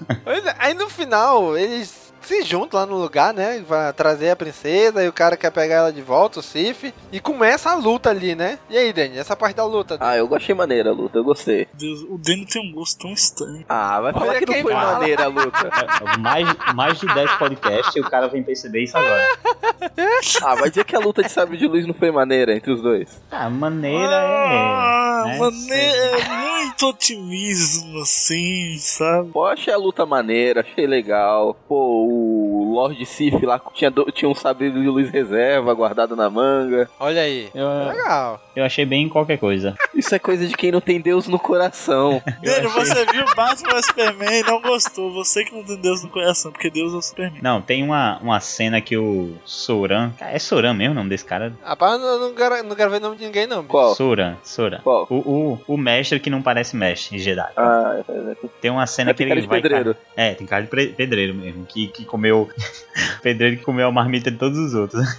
[0.58, 3.64] Aí no final, eles se juntam lá no lugar, né?
[3.68, 6.94] Vai trazer a princesa e o cara quer pegar ela de volta, o Sif.
[7.12, 8.60] E começa a luta ali, né?
[8.70, 9.98] E aí, Danny, essa parte da luta?
[10.00, 11.68] Ah, eu achei maneira a luta, eu gostei.
[11.74, 13.66] Deus, o Danny tem um gosto tão estranho.
[13.68, 14.94] Ah, vai falar Olha que não foi fala.
[15.00, 15.70] maneira a luta.
[16.20, 19.24] Mais, mais de 10 podcasts e o cara vem perceber isso agora.
[20.44, 22.82] Ah, vai dizer que a luta de sabre de luz não foi maneira entre os
[22.82, 23.08] dois.
[23.32, 25.30] Ah, maneira Ah, é.
[25.32, 25.38] né?
[25.38, 29.30] maneira, é muito otimismo, assim, sabe?
[29.32, 31.56] Pô, achei a luta maneira, achei legal.
[31.68, 32.39] Pô, o
[32.74, 36.90] Lord Sif lá tinha, do- tinha um sabre de luz reserva guardado na manga.
[37.00, 37.50] Olha aí.
[37.54, 38.42] Eu, Legal.
[38.56, 39.76] eu achei bem qualquer coisa.
[39.94, 42.22] Isso é coisa de quem não tem Deus no coração.
[42.44, 45.12] Danny, você viu Batman Superman e não gostou.
[45.14, 47.40] Você que não tem Deus no coração, porque Deus é o Superman.
[47.42, 50.12] Não, tem uma, uma cena que o Soran.
[50.20, 51.54] É Soran mesmo o nome desse cara?
[51.64, 53.58] Rapaz, eu não, quero, não quero ver nome de ninguém, não.
[53.60, 53.70] bicho.
[53.72, 53.96] Qual?
[53.96, 54.80] Soran, Soran.
[54.84, 55.08] Qual?
[55.10, 57.50] O, o, o mestre que não parece mestre Jedi.
[57.58, 58.36] Ah, é, é.
[58.62, 59.62] Tem uma cena É, que tem ele cara de vai.
[59.62, 59.96] pedreiro.
[60.16, 61.66] É, tem cara de pedreiro mesmo.
[61.66, 62.50] Que, que comeu.
[63.22, 65.06] pedreiro que comeu a marmita de todos os outros.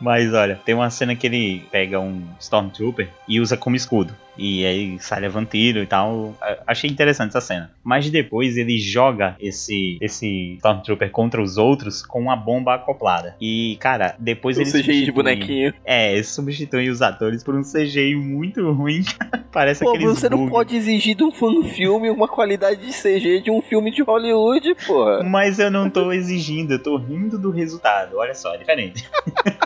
[0.00, 4.12] Mas olha, tem uma cena que ele pega um Stormtrooper e usa como escudo.
[4.36, 6.34] E aí sai levando tiro e tal.
[6.66, 7.70] Achei interessante essa cena.
[7.84, 13.36] Mas depois ele joga esse, esse Stormtrooper contra os outros com uma bomba acoplada.
[13.40, 14.70] E, cara, depois Um ele.
[14.70, 15.74] CGI de substitui- bonequinho.
[15.84, 19.02] É, ele substitui os atores por um CGI muito ruim.
[19.52, 20.50] Parece Pô, aqueles você não bugs.
[20.50, 25.22] pode exigir de um fã-filme uma qualidade de CG de um filme de Hollywood, porra.
[25.22, 28.16] Mas eu não tô exigindo, eu tô rindo do resultado.
[28.16, 29.06] Olha só, é diferente.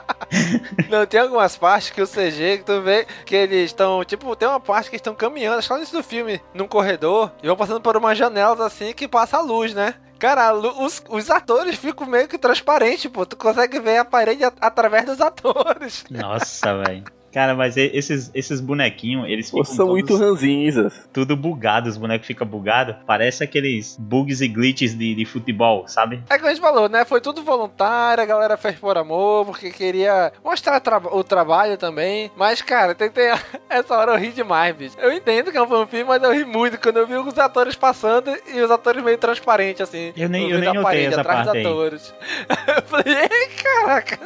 [0.91, 4.49] Não, tem algumas partes que o CG, que tu vê que eles estão, tipo, tem
[4.49, 7.57] uma parte que estão caminhando, acho que no início do filme, num corredor, e vão
[7.57, 9.95] passando por umas janelas assim que passa a luz, né?
[10.19, 13.27] Cara, os, os atores ficam meio que transparentes, pô.
[13.27, 16.05] Tu consegue ver a parede a- através dos atores.
[16.11, 17.05] Nossa, velho.
[17.37, 19.63] Cara, mas esses, esses bonequinhos, eles ficam.
[19.63, 21.07] São muito ranzinhas.
[21.13, 22.97] Tudo bugado, os bonecos ficam bugados.
[23.07, 26.23] Parece aqueles bugs e glitches de, de futebol, sabe?
[26.31, 27.05] É que a gente falou, né?
[27.05, 32.31] Foi tudo voluntário, a galera fez por amor, porque queria mostrar tra o trabalho também.
[32.35, 34.97] Mas, cara, tem, ter essa hora eu ri demais, bicho.
[34.99, 37.77] Eu entendo que é um fanfilme, mas eu ri muito quando eu vi os atores
[37.77, 40.11] passando e os atores meio transparentes, assim.
[40.17, 42.15] Eu nem, eu nem notei parede, essa atrás parte dos atores.
[42.77, 44.19] eu falei, ei, caraca.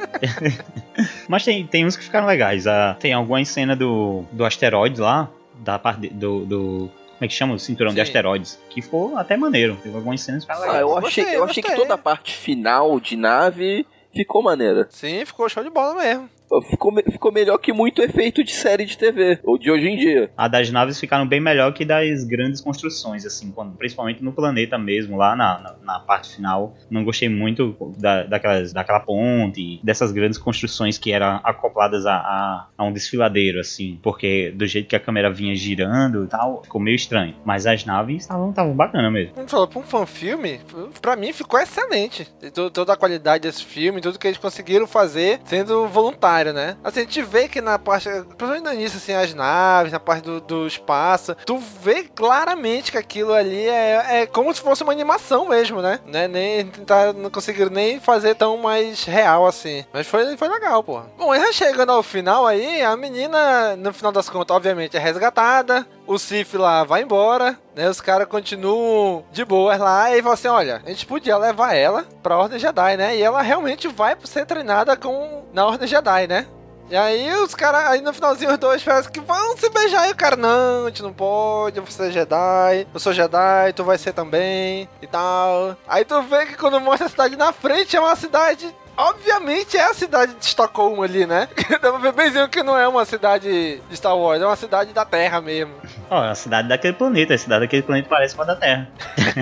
[1.30, 2.66] mas tem, tem uns que ficaram legais.
[2.66, 7.34] Uh, tem algumas cenas do, do asteroide lá, da parte do, do como é que
[7.34, 7.54] chama?
[7.54, 7.96] O cinturão Sim.
[7.96, 8.58] de asteroides.
[8.68, 9.76] Que ficou até maneiro.
[9.80, 13.14] Teve algumas cenas que ah, eu achei, eu achei que toda a parte final de
[13.14, 14.88] nave ficou maneira.
[14.90, 16.28] Sim, ficou show de bola mesmo
[16.62, 20.30] ficou, ficou melhor que muito efeito de série de TV, ou de hoje em dia.
[20.36, 24.76] A das naves ficaram bem melhor que das grandes construções, assim, quando, principalmente no planeta
[24.76, 26.74] mesmo, lá na, na, na parte final.
[26.90, 32.66] Não gostei muito da, daquelas, daquela ponte, dessas grandes construções que eram acopladas a, a,
[32.76, 36.80] a um desfiladeiro, assim, porque do jeito que a câmera vinha girando e tal, ficou
[36.80, 37.36] meio estranho.
[37.44, 39.34] Mas as naves estavam bacana mesmo.
[39.34, 40.60] Como falou, pra um fanfilme,
[41.00, 42.26] pra mim ficou excelente.
[42.72, 46.76] Toda a qualidade desse filme, tudo que eles conseguiram fazer sendo voluntário né?
[46.82, 50.24] Assim, a gente vê que na parte, principalmente no início, assim, as naves, na parte
[50.24, 54.92] do, do espaço, tu vê claramente que aquilo ali é, é como se fosse uma
[54.92, 56.00] animação mesmo, né?
[56.06, 56.26] né?
[56.26, 59.84] Nem tá, não conseguiram nem fazer tão mais real assim.
[59.92, 61.00] Mas foi, foi legal, pô.
[61.18, 65.86] Bom, já chegando ao final aí, a menina, no final das contas, obviamente, é resgatada.
[66.06, 67.88] O Sif lá vai embora, né?
[67.88, 72.04] Os caras continuam de boas lá e falam assim: olha, a gente podia levar ela
[72.22, 73.16] pra Ordem Jedi, né?
[73.16, 76.46] E ela realmente vai ser treinada com na Ordem Jedi, né?
[76.90, 80.12] E aí os caras, aí no finalzinho os dois parecem que vão se beijar e
[80.12, 83.84] o cara, não, a gente não pode, eu vou ser Jedi, eu sou Jedi, tu
[83.84, 85.76] vai ser também e tal.
[85.86, 89.84] Aí tu vê que quando mostra a cidade na frente é uma cidade obviamente é
[89.84, 91.48] a cidade de Estocolmo ali, né?
[91.80, 94.92] Dá pra ver benzinho que não é uma cidade de Star Wars, é uma cidade
[94.92, 95.74] da Terra mesmo.
[96.10, 98.56] Ó, oh, é a cidade daquele planeta, a cidade daquele planeta parece com a da
[98.56, 98.88] Terra.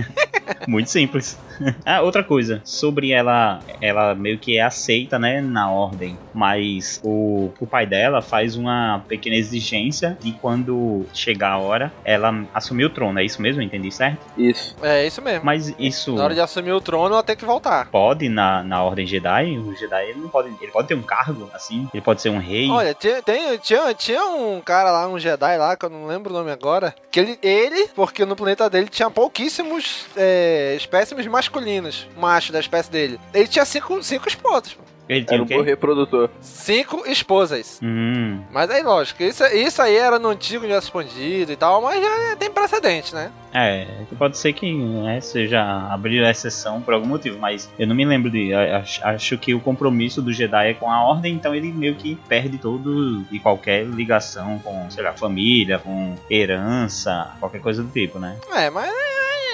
[0.69, 1.39] Muito simples.
[1.85, 7.51] ah, outra coisa, sobre ela, ela meio que é aceita, né, na ordem, mas o,
[7.59, 12.91] o pai dela faz uma pequena exigência de quando chegar a hora, ela assumir o
[12.91, 13.63] trono, é isso mesmo?
[13.63, 14.19] Entendi certo?
[14.37, 14.77] Isso.
[14.83, 15.47] É isso mesmo.
[15.47, 16.15] Mas isso...
[16.17, 17.87] Na hora de assumir o trono, ela tem que voltar.
[17.87, 21.49] Pode na, na ordem Jedi, o Jedi ele não pode, ele pode ter um cargo,
[21.55, 22.69] assim, ele pode ser um rei.
[22.69, 26.31] Olha, tinha, tem, tinha, tinha um cara lá, um Jedi lá, que eu não lembro
[26.31, 32.07] o nome agora, que ele, ele porque no planeta dele tinha pouquíssimos é, espécimes masculinos,
[32.17, 33.21] macho da espécie dele.
[33.33, 34.83] Ele tinha cinco, cinco esposas, pô.
[35.09, 36.29] Ele tinha era um reprodutor.
[36.41, 37.81] Cinco esposas.
[37.83, 38.41] Hum.
[38.51, 42.37] Mas aí, lógico, isso, isso aí era no antigo universo expandido e tal, mas já
[42.37, 43.33] tem precedente, né?
[43.53, 43.87] É,
[44.19, 48.05] pode ser que né, seja abrir a exceção por algum motivo, mas eu não me
[48.05, 48.53] lembro de.
[48.53, 52.17] Acho, acho, que o compromisso do Jedi é com a ordem, então ele meio que
[52.29, 58.19] perde todo e qualquer ligação com, sei lá, família, com herança, qualquer coisa do tipo,
[58.19, 58.37] né?
[58.55, 58.93] É, mas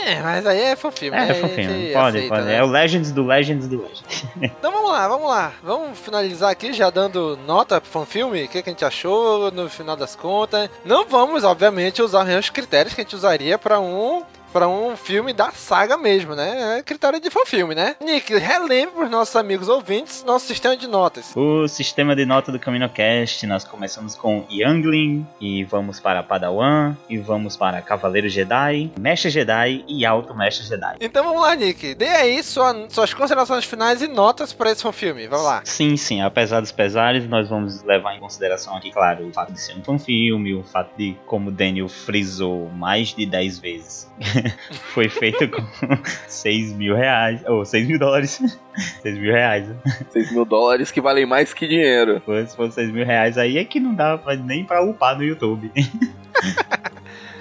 [0.04, 1.16] é, mas aí é fanfilme.
[1.16, 1.92] É, é fanfilme.
[1.92, 2.46] Pode, aceita, pode.
[2.46, 2.56] Né?
[2.56, 4.24] É o Legends do Legends do Legends.
[4.40, 5.52] então vamos lá, vamos lá.
[5.62, 8.44] Vamos finalizar aqui já dando nota pro fanfilme.
[8.44, 10.68] O que, que a gente achou no final das contas.
[10.84, 14.22] Não vamos, obviamente, usar os mesmos critérios que a gente usaria para um
[14.54, 16.78] para um filme da saga mesmo, né?
[16.78, 17.96] É critério de filme, né?
[18.00, 21.32] Nick, relembre para os nossos amigos ouvintes nosso sistema de notas.
[21.36, 27.18] O sistema de nota do CaminoCast, nós começamos com Youngling, e vamos para Padawan, e
[27.18, 30.96] vamos para Cavaleiro Jedi, Mestre Jedi e Alto Mestre Jedi.
[31.00, 31.94] Então vamos lá, Nick.
[31.94, 35.26] Dê aí sua, suas considerações finais e notas para esse filme.
[35.26, 35.62] Vamos lá.
[35.64, 36.22] Sim, sim.
[36.22, 39.98] Apesar dos pesares, nós vamos levar em consideração aqui, claro, o fato de ser um
[39.98, 44.08] filme, o fato de, como Daniel frisou mais de 10 vezes,
[44.92, 45.62] foi feito com
[46.28, 48.40] 6 mil reais, ou oh, 6 mil dólares.
[49.02, 49.68] 6 mil reais.
[50.10, 52.22] 6 mil dólares que valem mais que dinheiro.
[52.46, 55.70] Se fosse 6 mil reais aí é que não dá nem pra upar no YouTube.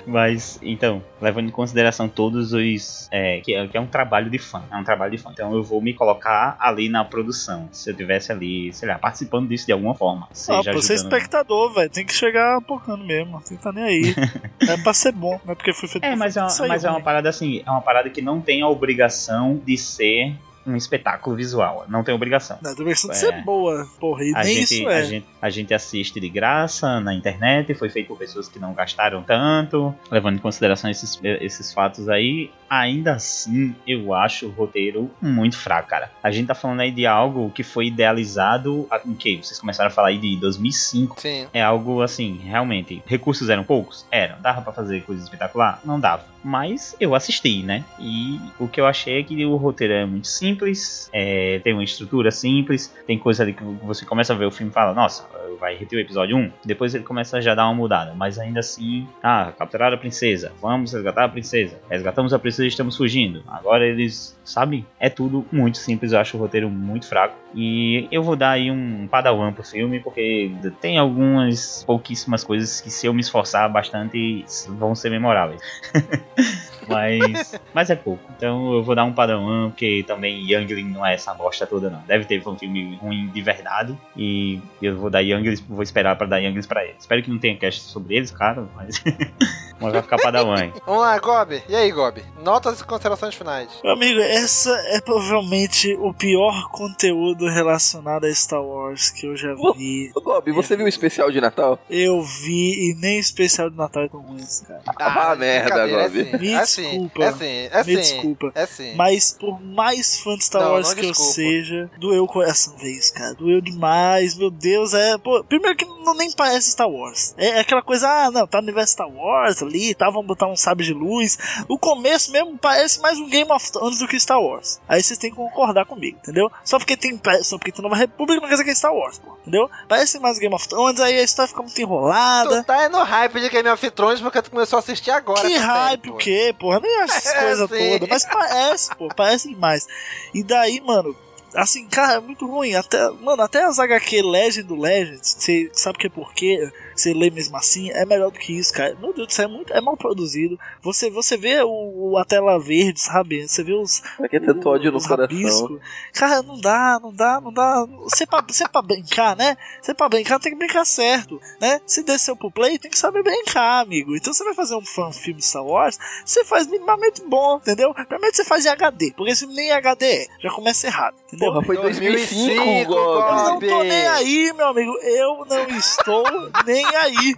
[0.05, 3.07] Mas, então, levando em consideração todos os.
[3.11, 4.63] É, que, é, que, é, um trabalho de fã.
[4.71, 5.31] É um trabalho de fã.
[5.31, 7.69] Então eu vou me colocar ali na produção.
[7.71, 10.27] Se eu tivesse ali, sei lá, participando disso de alguma forma.
[10.31, 11.89] Seja ah, você é espectador, velho.
[11.89, 13.39] Tem que chegar porcando mesmo.
[13.39, 14.15] Tem que estar tá nem aí.
[14.67, 16.03] é pra ser bom, não é porque foi feito.
[16.03, 17.61] É, mas, é uma, mas é uma parada assim.
[17.65, 20.35] É uma parada que não tem a obrigação de ser
[20.65, 21.85] um espetáculo visual.
[21.87, 22.57] Não tem obrigação.
[22.61, 23.41] Não, tem obrigação de ser é.
[23.41, 24.23] boa, porra.
[24.23, 24.97] E a nem gente, isso é.
[24.97, 28.73] A gente, a gente assiste de graça na internet, foi feito por pessoas que não
[28.73, 32.51] gastaram tanto, levando em consideração esses, esses fatos aí.
[32.69, 36.11] Ainda assim, eu acho o roteiro muito fraco, cara.
[36.23, 39.91] A gente tá falando aí de algo que foi idealizado em que vocês começaram a
[39.91, 41.19] falar aí de 2005.
[41.19, 41.47] Sim.
[41.53, 44.05] É algo assim, realmente, recursos eram poucos?
[44.09, 44.41] Eram.
[44.41, 45.81] Dava para fazer coisa espetacular?
[45.85, 46.25] Não dava.
[46.43, 47.85] Mas eu assisti, né?
[47.99, 51.73] E o que eu achei é que o roteiro é muito simples simples, é, tem
[51.73, 54.93] uma estrutura simples, tem coisa ali que você começa a ver o filme e fala,
[54.93, 55.27] nossa,
[55.59, 58.59] vai repetir o episódio 1, depois ele começa a já dar uma mudada, mas ainda
[58.59, 63.43] assim, ah, capturar a princesa, vamos resgatar a princesa, resgatamos a princesa e estamos fugindo.
[63.47, 68.23] Agora eles, sabe, é tudo muito simples, eu acho o roteiro muito fraco e eu
[68.23, 70.51] vou dar aí um padawan pro filme porque
[70.81, 75.61] tem algumas pouquíssimas coisas que se eu me esforçar bastante vão ser memoráveis.
[76.87, 78.23] mas, mas é pouco.
[78.35, 82.01] Então eu vou dar um padawan, porque também Youngling não é essa bosta toda, não.
[82.01, 83.97] Deve ter um filme ruim de verdade.
[84.15, 86.97] E eu vou dar Younglings, vou esperar para dar Younglings pra eles.
[86.99, 89.03] Espero que não tenha cast sobre eles, cara, mas.
[89.79, 90.71] mas vai ficar padawan.
[90.85, 91.61] Vamos lá, Gob.
[91.67, 92.23] E aí, Gob?
[92.43, 93.69] Notas e considerações finais.
[93.83, 99.53] Meu amigo, essa é provavelmente o pior conteúdo relacionado a Star Wars que eu já
[99.75, 100.11] vi.
[100.15, 101.79] Ô, Gob, você viu o especial de Natal?
[101.89, 104.81] Eu vi e nem o especial de Natal é tão ruim, cara.
[104.85, 106.19] Ah, ah merda, Gob.
[106.19, 107.23] É Me desculpa.
[107.23, 107.91] É assim, é assim.
[107.91, 108.51] Me desculpa.
[108.55, 108.95] É assim.
[108.95, 112.75] Mas por mais fã de Star Não, Wars não que eu seja, doeu o coração
[112.83, 113.33] isso, cara.
[113.33, 114.93] Doeu demais, meu Deus.
[114.93, 117.33] É, pô, primeiro que não nem parece Star Wars.
[117.37, 120.47] É, é aquela coisa, ah, não, tá no universo Star Wars ali, tá, vamos botar
[120.47, 121.37] um sabre de luz.
[121.67, 124.79] O começo mesmo parece mais um Game of Thrones do que Star Wars.
[124.87, 126.51] Aí vocês têm que concordar comigo, entendeu?
[126.63, 129.19] Só porque tem, só porque tem Nova República não quer dizer que é Star Wars,
[129.19, 129.69] pô, entendeu?
[129.87, 132.61] Parece mais Game of Thrones, aí a história fica muito enrolada.
[132.63, 135.41] Tu tá no hype de Game of Thrones porque tu começou a assistir agora.
[135.41, 136.79] Que hype série, o quê, porra?
[136.79, 138.09] Nem essas É, coisas todas.
[138.09, 139.85] Mas parece, pô, parece demais.
[140.33, 141.15] E daí, mano,
[141.55, 142.75] assim, cara, é muito ruim.
[142.75, 147.29] Até, mano, até as HQ Legend do Legends, você sabe que é porque você lê
[147.29, 148.95] mesmo assim, é melhor do que isso, cara.
[148.99, 150.57] Meu Deus do céu, é, muito, é mal produzido.
[150.81, 153.47] Você, você vê o, a tela verde, sabe?
[153.47, 154.01] Você vê os.
[154.17, 155.79] Pra que tanto ódio no coração?
[156.13, 157.85] Cara, não dá, não dá, não dá.
[158.03, 159.57] Você pra, você pra brincar, né?
[159.81, 161.79] Você pra brincar tem que brincar certo, né?
[161.85, 164.15] Se desceu pro play, tem que saber brincar, amigo.
[164.15, 167.93] Então você vai fazer um fan filme de Star Wars, você faz minimamente bom, entendeu?
[167.93, 170.27] Primeiro você faz em HD, porque esse nem HD é.
[170.39, 171.51] Já começa errado, entendeu?
[171.51, 173.19] Porra, foi 2005, Gob.
[173.19, 174.91] Eu não tô nem aí, meu amigo.
[175.01, 176.23] Eu não estou
[176.65, 177.35] nem aí.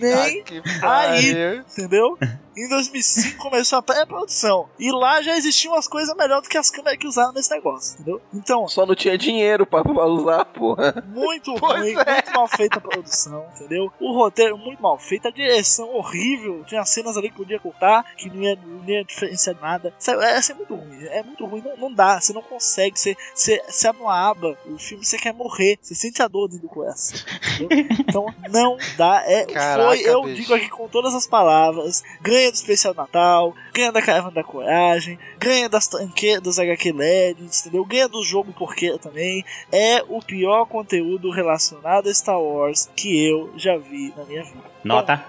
[0.00, 0.44] Nem
[0.82, 1.62] aí.
[1.70, 2.18] Entendeu?
[2.60, 4.68] Em 2005 começou a pré-produção.
[4.78, 7.94] E lá já existiam umas coisas melhores do que as câmeras que usaram nesse negócio,
[7.94, 8.20] entendeu?
[8.34, 11.02] Então, Só não tinha dinheiro pra, pra usar, porra.
[11.08, 12.12] muito ruim, é.
[12.12, 13.90] muito mal feita a produção, entendeu?
[13.98, 16.62] O roteiro muito mal feito, a direção horrível.
[16.66, 19.94] Tinha cenas ali que podia cortar, que não ia, não ia diferenciar nada.
[19.98, 21.04] Sério, é, é muito ruim.
[21.06, 22.20] É muito ruim, não, não dá.
[22.20, 22.98] Você não consegue.
[22.98, 25.78] Você, você, você abre uma aba, o filme você quer morrer.
[25.80, 27.18] Você sente a dor dentro do coração.
[27.58, 27.86] entendeu?
[28.00, 29.22] Então não dá.
[29.24, 30.42] É, Caraca, foi, eu bicho.
[30.42, 35.18] digo aqui com todas as palavras: ganha do especial Natal, ganha da Caravana da Coragem,
[35.38, 37.84] ganha das tranqueiras dos HQ Legends, entendeu?
[37.84, 39.44] Ganha do jogo Porqueira também.
[39.72, 44.70] É o pior conteúdo relacionado a Star Wars que eu já vi na minha vida.
[44.84, 45.22] Nota.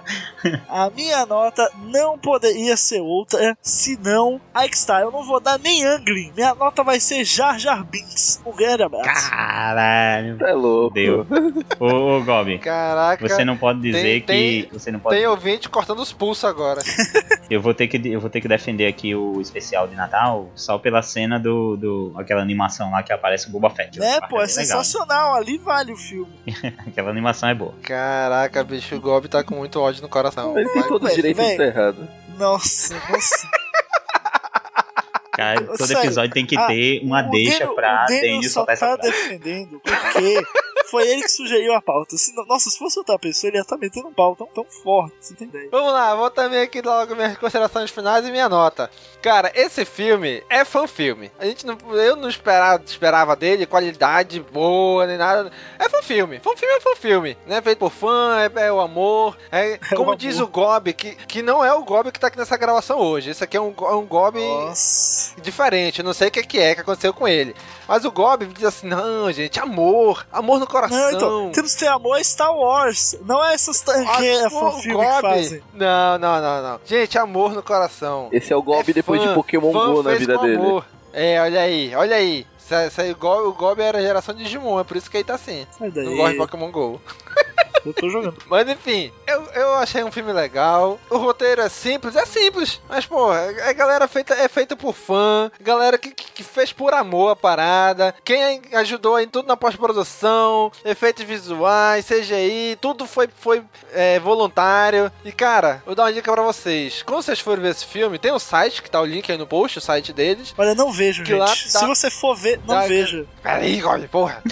[0.69, 4.39] A minha nota não poderia ser outra senão.
[4.53, 6.31] Aí que está, eu não vou dar nem Angling.
[6.35, 8.41] Minha nota vai ser Jar Jar Binks.
[8.45, 9.29] Um grande abraço.
[9.29, 10.37] Caralho.
[10.45, 10.93] É louco.
[10.93, 11.27] Deu.
[11.79, 12.59] Ô, ô Gobi.
[12.59, 13.27] Caraca.
[13.27, 14.69] Você não pode dizer tem- que.
[14.73, 15.15] Você não pode.
[15.15, 16.81] Tem ouvinte cortando os pulsos agora.
[17.49, 20.77] Eu vou ter que eu vou ter que defender aqui o especial de Natal só
[20.77, 23.99] pela cena do, do aquela animação lá que aparece o Boba Fett.
[23.99, 24.47] Né, Essa pô, é legal.
[24.47, 25.35] sensacional.
[25.35, 26.31] Ali vale o filme.
[26.87, 27.73] Aquela animação é boa.
[27.83, 30.57] Caraca, bicho, o Gob tá com muito ódio no coração.
[30.57, 32.07] Ele tem todo o direito de estar errado.
[32.37, 33.47] Nossa, nossa.
[35.33, 36.03] Cara, todo Sério.
[36.03, 38.85] episódio tem que ter uma o deixa Daniel- pra o Daniel Daniel só soltar tá
[38.85, 39.11] essa frase.
[39.11, 40.43] defendendo porque
[40.91, 42.17] foi ele que sugeriu a pauta.
[42.17, 45.15] Se, nossa, se fosse outra pessoa, ele ia estar metendo um pau tão, tão forte,
[45.21, 45.69] você tem ideia.
[45.71, 48.91] Vamos lá, vou também aqui logo minhas considerações finais e minha nota.
[49.21, 51.31] Cara, esse filme é fã filme.
[51.39, 55.49] A gente não, eu não esperava, esperava dele qualidade boa nem nada.
[55.79, 56.39] É fã filme.
[56.39, 57.61] Fã filme é fã filme, né?
[57.61, 59.37] Feito por fã, é, é o amor.
[59.49, 60.17] É, como amor.
[60.17, 63.29] diz o Gob, que, que não é o Gob que tá aqui nessa gravação hoje.
[63.29, 64.37] Esse aqui é um, é um Gob
[65.41, 65.99] diferente.
[65.99, 67.55] Eu não sei o que, que é que aconteceu com ele.
[67.87, 70.25] Mas o Gob diz assim: não, gente, amor.
[70.31, 70.80] Amor no coração.
[70.89, 73.15] Não, então, temos que ter amor a Star Wars.
[73.25, 75.21] Não é essas tanqueiras Ah, que Gob.
[75.21, 75.61] fazem.
[75.73, 76.79] Não, não, não, não.
[76.85, 78.29] Gente, amor no coração.
[78.31, 79.27] Esse é o Gob É depois fã.
[79.29, 80.55] de Pokémon Fã Go na vida dele.
[80.57, 80.85] amor.
[81.13, 82.47] É, olha aí, olha aí.
[82.71, 85.17] Essa, essa aí, o, Gob, o Gob era geração de Digimon, é por isso que
[85.17, 85.67] ele tá assim.
[85.79, 87.01] Não gosta de Pokémon GO.
[87.83, 88.37] Eu tô jogando.
[88.47, 90.99] Mas enfim, eu, eu achei um filme legal.
[91.09, 92.79] O roteiro é simples, é simples.
[92.87, 95.51] Mas, pô, a galera feita, é feita por fã.
[95.59, 98.13] Galera que, que, que fez por amor a parada.
[98.23, 103.63] Quem ajudou em tudo na pós-produção, efeitos visuais, CGI, tudo foi, foi
[103.93, 105.11] é, voluntário.
[105.25, 107.01] E, cara, vou dar uma dica pra vocês.
[107.01, 109.47] Quando vocês forem ver esse filme, tem um site, que tá o link aí no
[109.47, 110.53] post, o site deles.
[110.55, 111.39] Olha, não vejo, Que gente.
[111.39, 113.25] lá dá- Se você for ver, não veja.
[113.41, 114.41] Peraí, Gob, porra.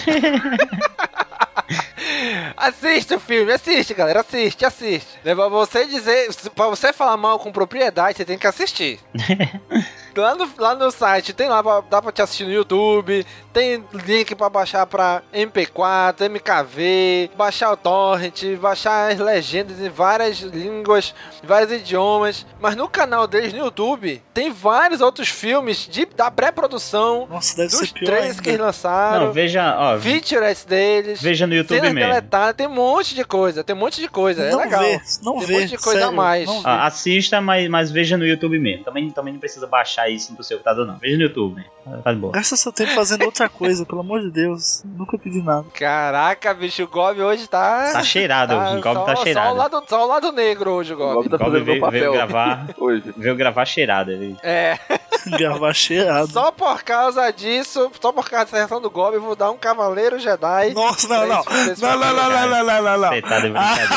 [2.56, 5.08] assiste o filme, assiste, galera, assiste, assiste.
[5.24, 8.98] É pra você dizer, pra você falar mal com propriedade, você tem que assistir.
[10.16, 14.34] Lá no, lá no site tem lá, dá pra te assistir no YouTube, tem link
[14.34, 21.72] pra baixar pra MP4, MKV, baixar o torrent, baixar as legendas em várias línguas, vários
[21.72, 22.46] idiomas.
[22.60, 27.68] Mas no canal deles no YouTube tem vários outros filmes de, da pré-produção, Nossa, deve
[27.76, 28.42] dos três ainda.
[28.42, 29.26] que eles lançaram.
[29.26, 29.98] Não, veja, ó.
[29.98, 31.20] Featurettes deles.
[31.20, 31.98] Veja no YouTube mesmo.
[31.98, 34.80] deletadas, tem um monte de coisa, tem um monte de coisa, é Não legal.
[34.82, 36.46] vê, não tem vê, um monte de coisa sério, a mais.
[36.46, 36.68] não vê.
[36.68, 38.84] Ah, assista, mas, mas veja no YouTube mesmo.
[38.84, 40.96] Também, também não precisa baixar isso no seu computador, não.
[40.98, 41.64] Veja no YouTube, né?
[42.04, 42.32] Tá de boa.
[42.32, 44.82] Gasta seu tempo fazendo outra coisa, pelo amor de Deus.
[44.84, 45.64] Nunca pedi nada.
[45.74, 47.92] Caraca, bicho, o Gob hoje tá.
[47.92, 49.54] Tá cheirado, o Gob só, tá Só cheirado.
[49.54, 51.14] o, lado, só o lado negro hoje, o Gob.
[51.14, 53.14] Gob tá Gob fazendo veio, veio papel gravar, hoje.
[53.16, 54.10] veio gravar cheirado.
[54.10, 54.36] Ele...
[54.42, 54.78] É,
[55.38, 56.28] Gravar cheirado.
[56.32, 59.56] só por causa disso, só por causa dessa reação do Gob, eu vou dar um
[59.58, 60.72] Cavaleiro Jedi.
[60.74, 61.44] Nossa, não, não.
[61.44, 63.08] Não, não, não, não, não, não, não, não.
[63.10, 63.90] Você tá de brincadeira.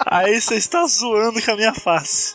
[0.06, 2.34] Aí você está zoando com a minha face.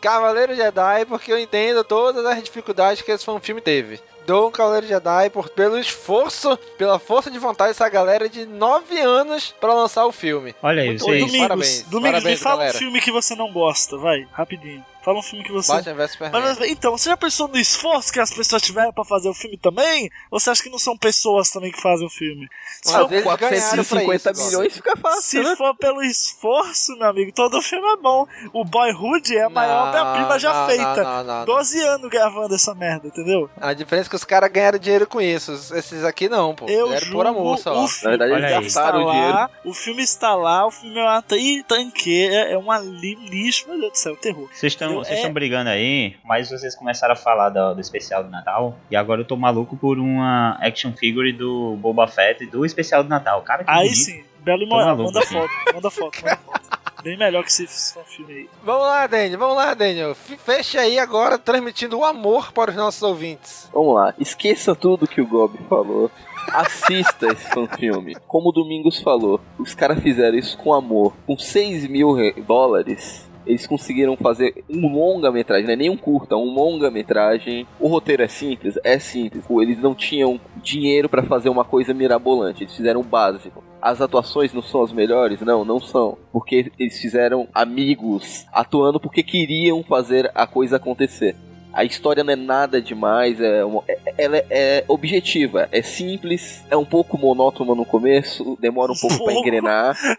[0.00, 4.00] Cavaleiro Jedi, porque eu entendo todas as dificuldades que esse filme teve.
[4.26, 8.98] Dou um Cavaleiro Jedi por, pelo esforço, pela força de vontade dessa galera de 9
[9.00, 10.54] anos pra lançar o filme.
[10.62, 11.20] Olha aí, Muito vocês.
[11.20, 12.76] Domingos, Parabéns, Domingos, parabéns, me fala galera.
[12.76, 14.84] um filme que você não gosta, vai, rapidinho.
[15.06, 15.72] Fala um filme que você.
[15.72, 16.42] Batman vs Superman.
[16.42, 19.56] Mas, então, você já pensou no esforço que as pessoas tiveram pra fazer o filme
[19.56, 20.10] também?
[20.32, 22.48] Ou você acha que não são pessoas também que fazem o filme?
[22.82, 25.54] Se, for, eles ganharam pra 450 isso, milhões fica fácil, se né?
[25.56, 28.26] for pelo esforço, meu amigo, todo filme é bom.
[28.52, 30.96] O Boyhood é a maior obra-prima já não, feita.
[30.96, 31.44] não, não, não, não.
[31.46, 33.48] 12 anos gravando essa merda, entendeu?
[33.60, 35.52] A diferença é que os caras ganharam dinheiro com isso.
[35.52, 36.66] Esses aqui não, pô.
[36.68, 37.72] Eu Ganharam julgo por amor só.
[37.78, 38.16] o Na filme.
[38.18, 39.32] verdade, Olha eles está gastaram o dinheiro.
[39.34, 41.36] lá, o filme está lá, o filme é uma tan-
[41.68, 44.48] tanqueira, é uma li- lixo, meu Deus do céu, terror.
[44.52, 47.80] Vocês estão Eu- vocês é- estão brigando aí, mas vocês começaram a falar do, do
[47.80, 48.76] especial do Natal.
[48.90, 53.08] E agora eu tô maluco por uma action figure do Boba Fett do especial do
[53.08, 53.42] Natal.
[53.42, 53.94] Cara, que Aí bonito.
[53.96, 55.28] sim, Belo e Moral, manda aqui.
[55.32, 56.76] foto, manda foto, manda foto.
[57.02, 58.48] Bem melhor que esse filme aí.
[58.64, 59.38] Vamos lá, Daniel.
[59.38, 60.12] Vamos lá, Daniel.
[60.14, 63.70] Fecha aí agora transmitindo o amor para os nossos ouvintes.
[63.72, 66.10] Vamos lá, esqueça tudo que o Gob falou.
[66.52, 68.16] Assista esse fanfilme.
[68.26, 71.12] Como o Domingos falou, os caras fizeram isso com amor.
[71.26, 76.36] Com 6 mil re- dólares, eles conseguiram fazer um longa-metragem, não é nem um curta,
[76.36, 77.66] um longa-metragem.
[77.80, 78.78] O roteiro é simples?
[78.82, 79.44] É simples.
[79.48, 83.62] Eles não tinham dinheiro pra fazer uma coisa mirabolante, eles fizeram o básico.
[83.80, 85.40] As atuações não são as melhores?
[85.40, 86.18] Não, não são.
[86.32, 91.36] Porque eles fizeram amigos atuando porque queriam fazer a coisa acontecer.
[91.76, 96.64] A história não é nada demais, é uma- é- ela é, é objetiva, é simples,
[96.70, 99.40] é um pouco monótona no começo, demora um pouco pra Pouco.
[99.46, 99.94] engrenar.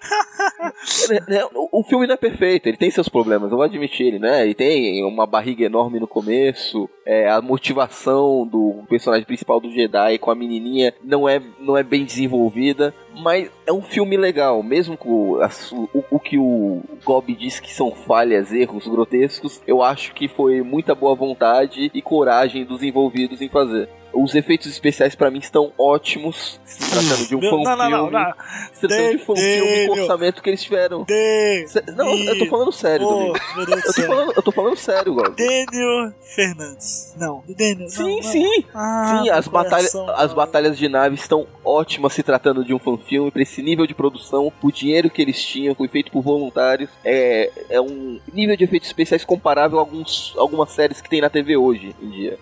[1.30, 4.08] É, é, o, o filme não é perfeito, ele tem seus problemas, eu vou admitir,
[4.08, 4.43] ele, né?
[4.43, 10.18] Ele tem uma barriga enorme no começo, é, a motivação do personagem principal do Jedi
[10.18, 12.93] com a menininha não é, não é bem desenvolvida,
[13.24, 17.74] mas é um filme legal, mesmo com as- o, o que o Gob diz que
[17.74, 23.41] são falhas, erros grotescos, eu acho que foi muita boa vontade e coragem dos envolvidos
[23.41, 23.88] em fazer.
[24.14, 28.34] Os efeitos especiais pra mim estão ótimos, se tratando de um não, não, não, não.
[28.74, 31.05] Se tratando de fã filme com o orçamento que eles tiveram.
[31.95, 33.34] Não, eu tô falando sério, Eu
[33.82, 35.36] tô falando, eu tô falando sério, Gob.
[35.36, 37.14] Daniel Fernandes.
[37.18, 37.89] Não, Daniel.
[37.89, 38.66] Sim, sim.
[38.74, 43.32] Ah, Sim, as, coração, as batalhas de nave estão ótimas se tratando de um fanfilme.
[43.32, 46.89] Pra esse nível de produção, o dinheiro que eles tinham foi feito por voluntários.
[47.03, 51.30] É, é um nível de efeitos especiais comparável a alguns, algumas séries que tem na
[51.30, 52.38] TV hoje em dia.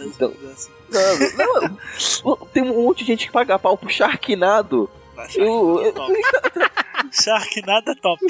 [0.00, 0.70] Então- assim.
[1.36, 1.60] Não,
[2.24, 4.88] não, tem um monte de gente que paga pau pro Sharknado.
[5.34, 5.94] Eu, eu-
[7.12, 8.24] Sharknado é top.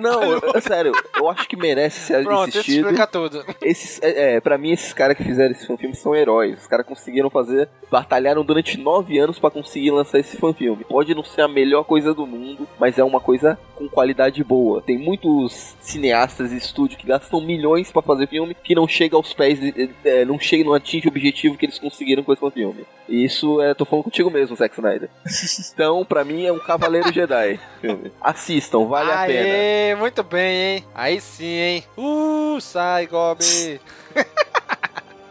[0.00, 2.80] não, eu- sério, eu acho que merece ser Pronto, assistido.
[2.86, 3.44] explica tudo.
[3.62, 6.60] Esses, é, é, pra mim, esses caras que fizeram esse fanfilme são heróis.
[6.60, 7.68] Os caras conseguiram fazer.
[7.90, 10.84] Batalharam durante nove anos pra conseguir lançar esse fanfilme.
[10.84, 14.82] Pode não ser a melhor coisa do mundo, mas é uma coisa com qualidade boa.
[14.82, 19.32] Tem muitos cineastas e estúdios que gastam milhões pra fazer filme que não chega aos
[19.32, 22.84] pés, de- é, não chega, não atinge o objetivo que eles conseguiram com esse fanfilme.
[23.08, 25.08] E isso é, tô falando contigo mesmo, Zack Snyder.
[25.72, 28.12] Então, pra mim, é um Cavaleiro Jedi filme.
[28.20, 29.48] Assistam, vale a pena.
[29.48, 30.84] Aê, muito bem, hein?
[30.94, 31.84] Aí sim, hein?
[31.96, 33.38] Uh, sai, Gob.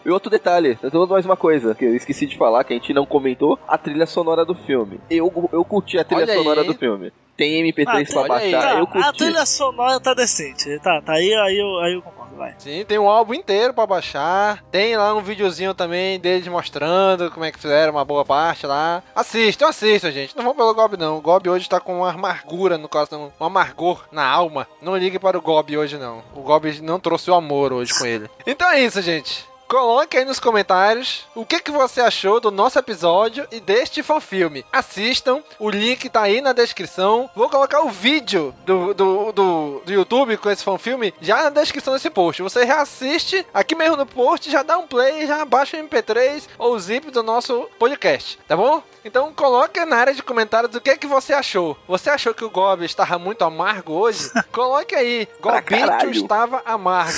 [0.10, 2.76] E outro detalhe, eu tô mais uma coisa que eu esqueci de falar, que a
[2.76, 5.00] gente não comentou, a trilha sonora do filme.
[5.08, 6.66] Eu, eu curti a trilha Olha aí, sonora hein?
[6.68, 7.14] do filme.
[7.38, 8.52] Tem MP3 Ah, pra olha aí.
[8.52, 9.18] baixar, Tá, eu a curti.
[9.20, 10.80] trilha sonora tá decente.
[10.80, 12.56] Tá, tá aí, aí eu, aí eu concordo, vai.
[12.58, 14.64] Sim, tem um álbum inteiro pra baixar.
[14.72, 19.04] Tem lá um videozinho também deles mostrando como é que fizeram uma boa parte lá.
[19.16, 20.36] Assistam, assistam, gente.
[20.36, 21.20] Não vão pelo Gob, não.
[21.20, 24.68] O Gob hoje tá com uma amargura no coração, um amargor na alma.
[24.82, 26.24] Não ligue para o Gob hoje, não.
[26.36, 28.28] O Gob não trouxe o amor hoje com ele.
[28.48, 29.48] Então é isso, gente.
[29.70, 34.66] Coloque aí nos comentários o que, que você achou do nosso episódio e deste fanfilme.
[34.74, 37.30] Assistam, o link tá aí na descrição.
[37.36, 41.94] Vou colocar o vídeo do, do, do, do YouTube com esse fanfilme já na descrição
[41.94, 42.42] desse post.
[42.42, 46.74] Você reassiste aqui mesmo no post, já dá um play, já baixa o MP3 ou
[46.74, 48.82] o zip do nosso podcast, tá bom?
[49.04, 51.78] Então coloque na área de comentários o que, que você achou.
[51.88, 54.30] Você achou que o Gob estava muito amargo hoje?
[54.52, 57.18] coloque aí, Gobito estava amargo.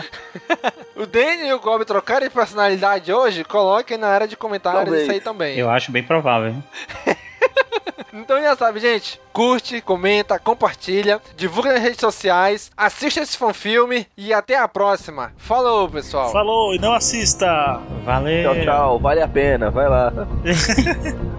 [0.96, 3.44] o Danny e o Gob trocaram de personalidade hoje?
[3.44, 5.02] Coloque na área de comentários Talvez.
[5.02, 5.58] isso aí também.
[5.58, 6.54] Eu acho bem provável.
[8.12, 9.20] Então já sabe, gente.
[9.32, 15.32] Curte, comenta, compartilha, divulga nas redes sociais, assista esse fanfilme e até a próxima.
[15.36, 16.32] Falou, pessoal.
[16.32, 17.80] Falou e não assista.
[18.04, 18.54] Valeu.
[18.54, 18.98] Tchau, tchau.
[18.98, 19.70] Vale a pena.
[19.70, 20.12] Vai lá.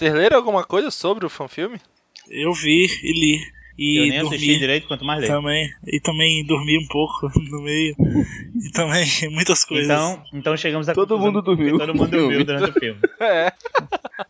[0.00, 1.78] Vocês leram alguma coisa sobre o fanfilme?
[2.30, 3.38] Eu vi e li.
[3.76, 5.26] E Eu nem dormi assisti direito, quanto mais ler.
[5.26, 5.68] Também.
[5.86, 7.94] E também dormi um pouco no meio.
[8.64, 9.84] E também muitas coisas.
[9.84, 11.76] Então, então chegamos a Todo mundo dormiu.
[11.76, 12.98] Todo mundo dormiu durante o filme.
[13.20, 13.52] É.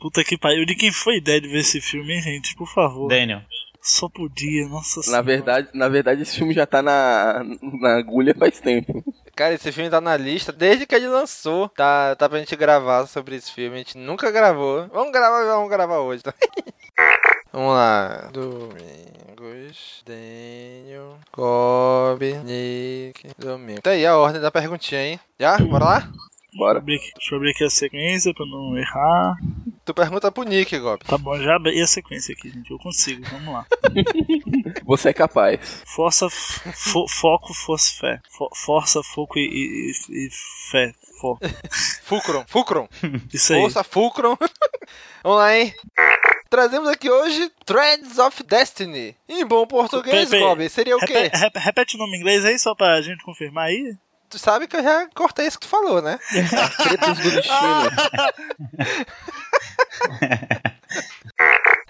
[0.00, 0.66] Puta que pariu.
[0.66, 2.56] De quem foi a ideia de ver esse filme, hein, gente?
[2.56, 3.06] Por favor.
[3.06, 3.42] Daniel.
[3.80, 5.22] Só podia, nossa Na senhora.
[5.22, 7.44] verdade, na verdade, esse filme já tá na,
[7.80, 9.04] na agulha faz tempo.
[9.40, 11.70] Cara, esse filme tá na lista desde que ele lançou.
[11.70, 13.76] Tá, tá pra gente gravar sobre esse filme.
[13.76, 14.86] A gente nunca gravou.
[14.88, 16.22] Vamos gravar, vamos gravar hoje.
[16.22, 16.34] Tá?
[17.50, 18.28] vamos lá.
[18.30, 23.80] Domingos, Daniel, Kobe, Nick, Domingo.
[23.80, 25.20] Tá aí a ordem da perguntinha, hein?
[25.38, 25.56] Já?
[25.56, 26.12] Bora lá?
[26.54, 26.80] Bora.
[26.80, 29.36] Deixa eu abrir aqui- a sequência pra não errar.
[29.84, 31.04] Tu pergunta pro Nick, Gob.
[31.04, 32.70] Tá bom, já abri a sequência aqui, gente.
[32.70, 33.66] Eu consigo, vamos lá.
[34.84, 35.82] Você é capaz.
[35.86, 38.20] Força, fo- foco, força, fé.
[38.30, 40.30] Fo- força, foco e, e- e-
[40.70, 40.92] fé.
[41.20, 41.38] Fo.
[42.04, 42.88] Fulcron, Fulcron.
[43.32, 43.60] Isso aí.
[43.60, 44.36] Força, Fulcron.
[45.22, 45.74] Vamos lá, hein?
[46.48, 49.14] trazemos aqui hoje Threads of Destiny.
[49.28, 51.12] Em bom português, Bob, seria o quê?
[51.12, 53.94] Repete, rep- repete o nome em inglês aí, só pra gente confirmar aí.
[54.30, 56.18] Tu sabe que eu já cortei isso que tu falou, né?
[56.84, 57.90] Pretos do destino.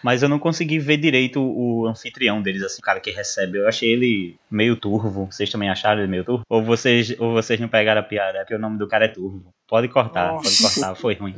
[0.03, 3.59] Mas eu não consegui ver direito o anfitrião deles, assim, o cara que recebe.
[3.59, 5.27] Eu achei ele meio turvo.
[5.31, 6.43] Vocês também acharam ele meio turvo?
[6.49, 8.39] Ou vocês, ou vocês não pegaram a piada?
[8.39, 9.53] É porque o nome do cara é turvo.
[9.69, 10.45] Pode cortar, Nossa.
[10.45, 11.35] pode cortar, foi ruim.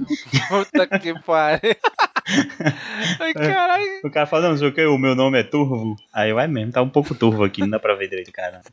[0.48, 1.74] Puta que pariu.
[3.18, 4.00] Ai, caralho.
[4.04, 5.96] O cara fala, não sei o que, o meu nome é turvo.
[6.12, 8.32] Aí eu, é mesmo, tá um pouco turvo aqui, não dá pra ver direito o
[8.32, 8.60] cara.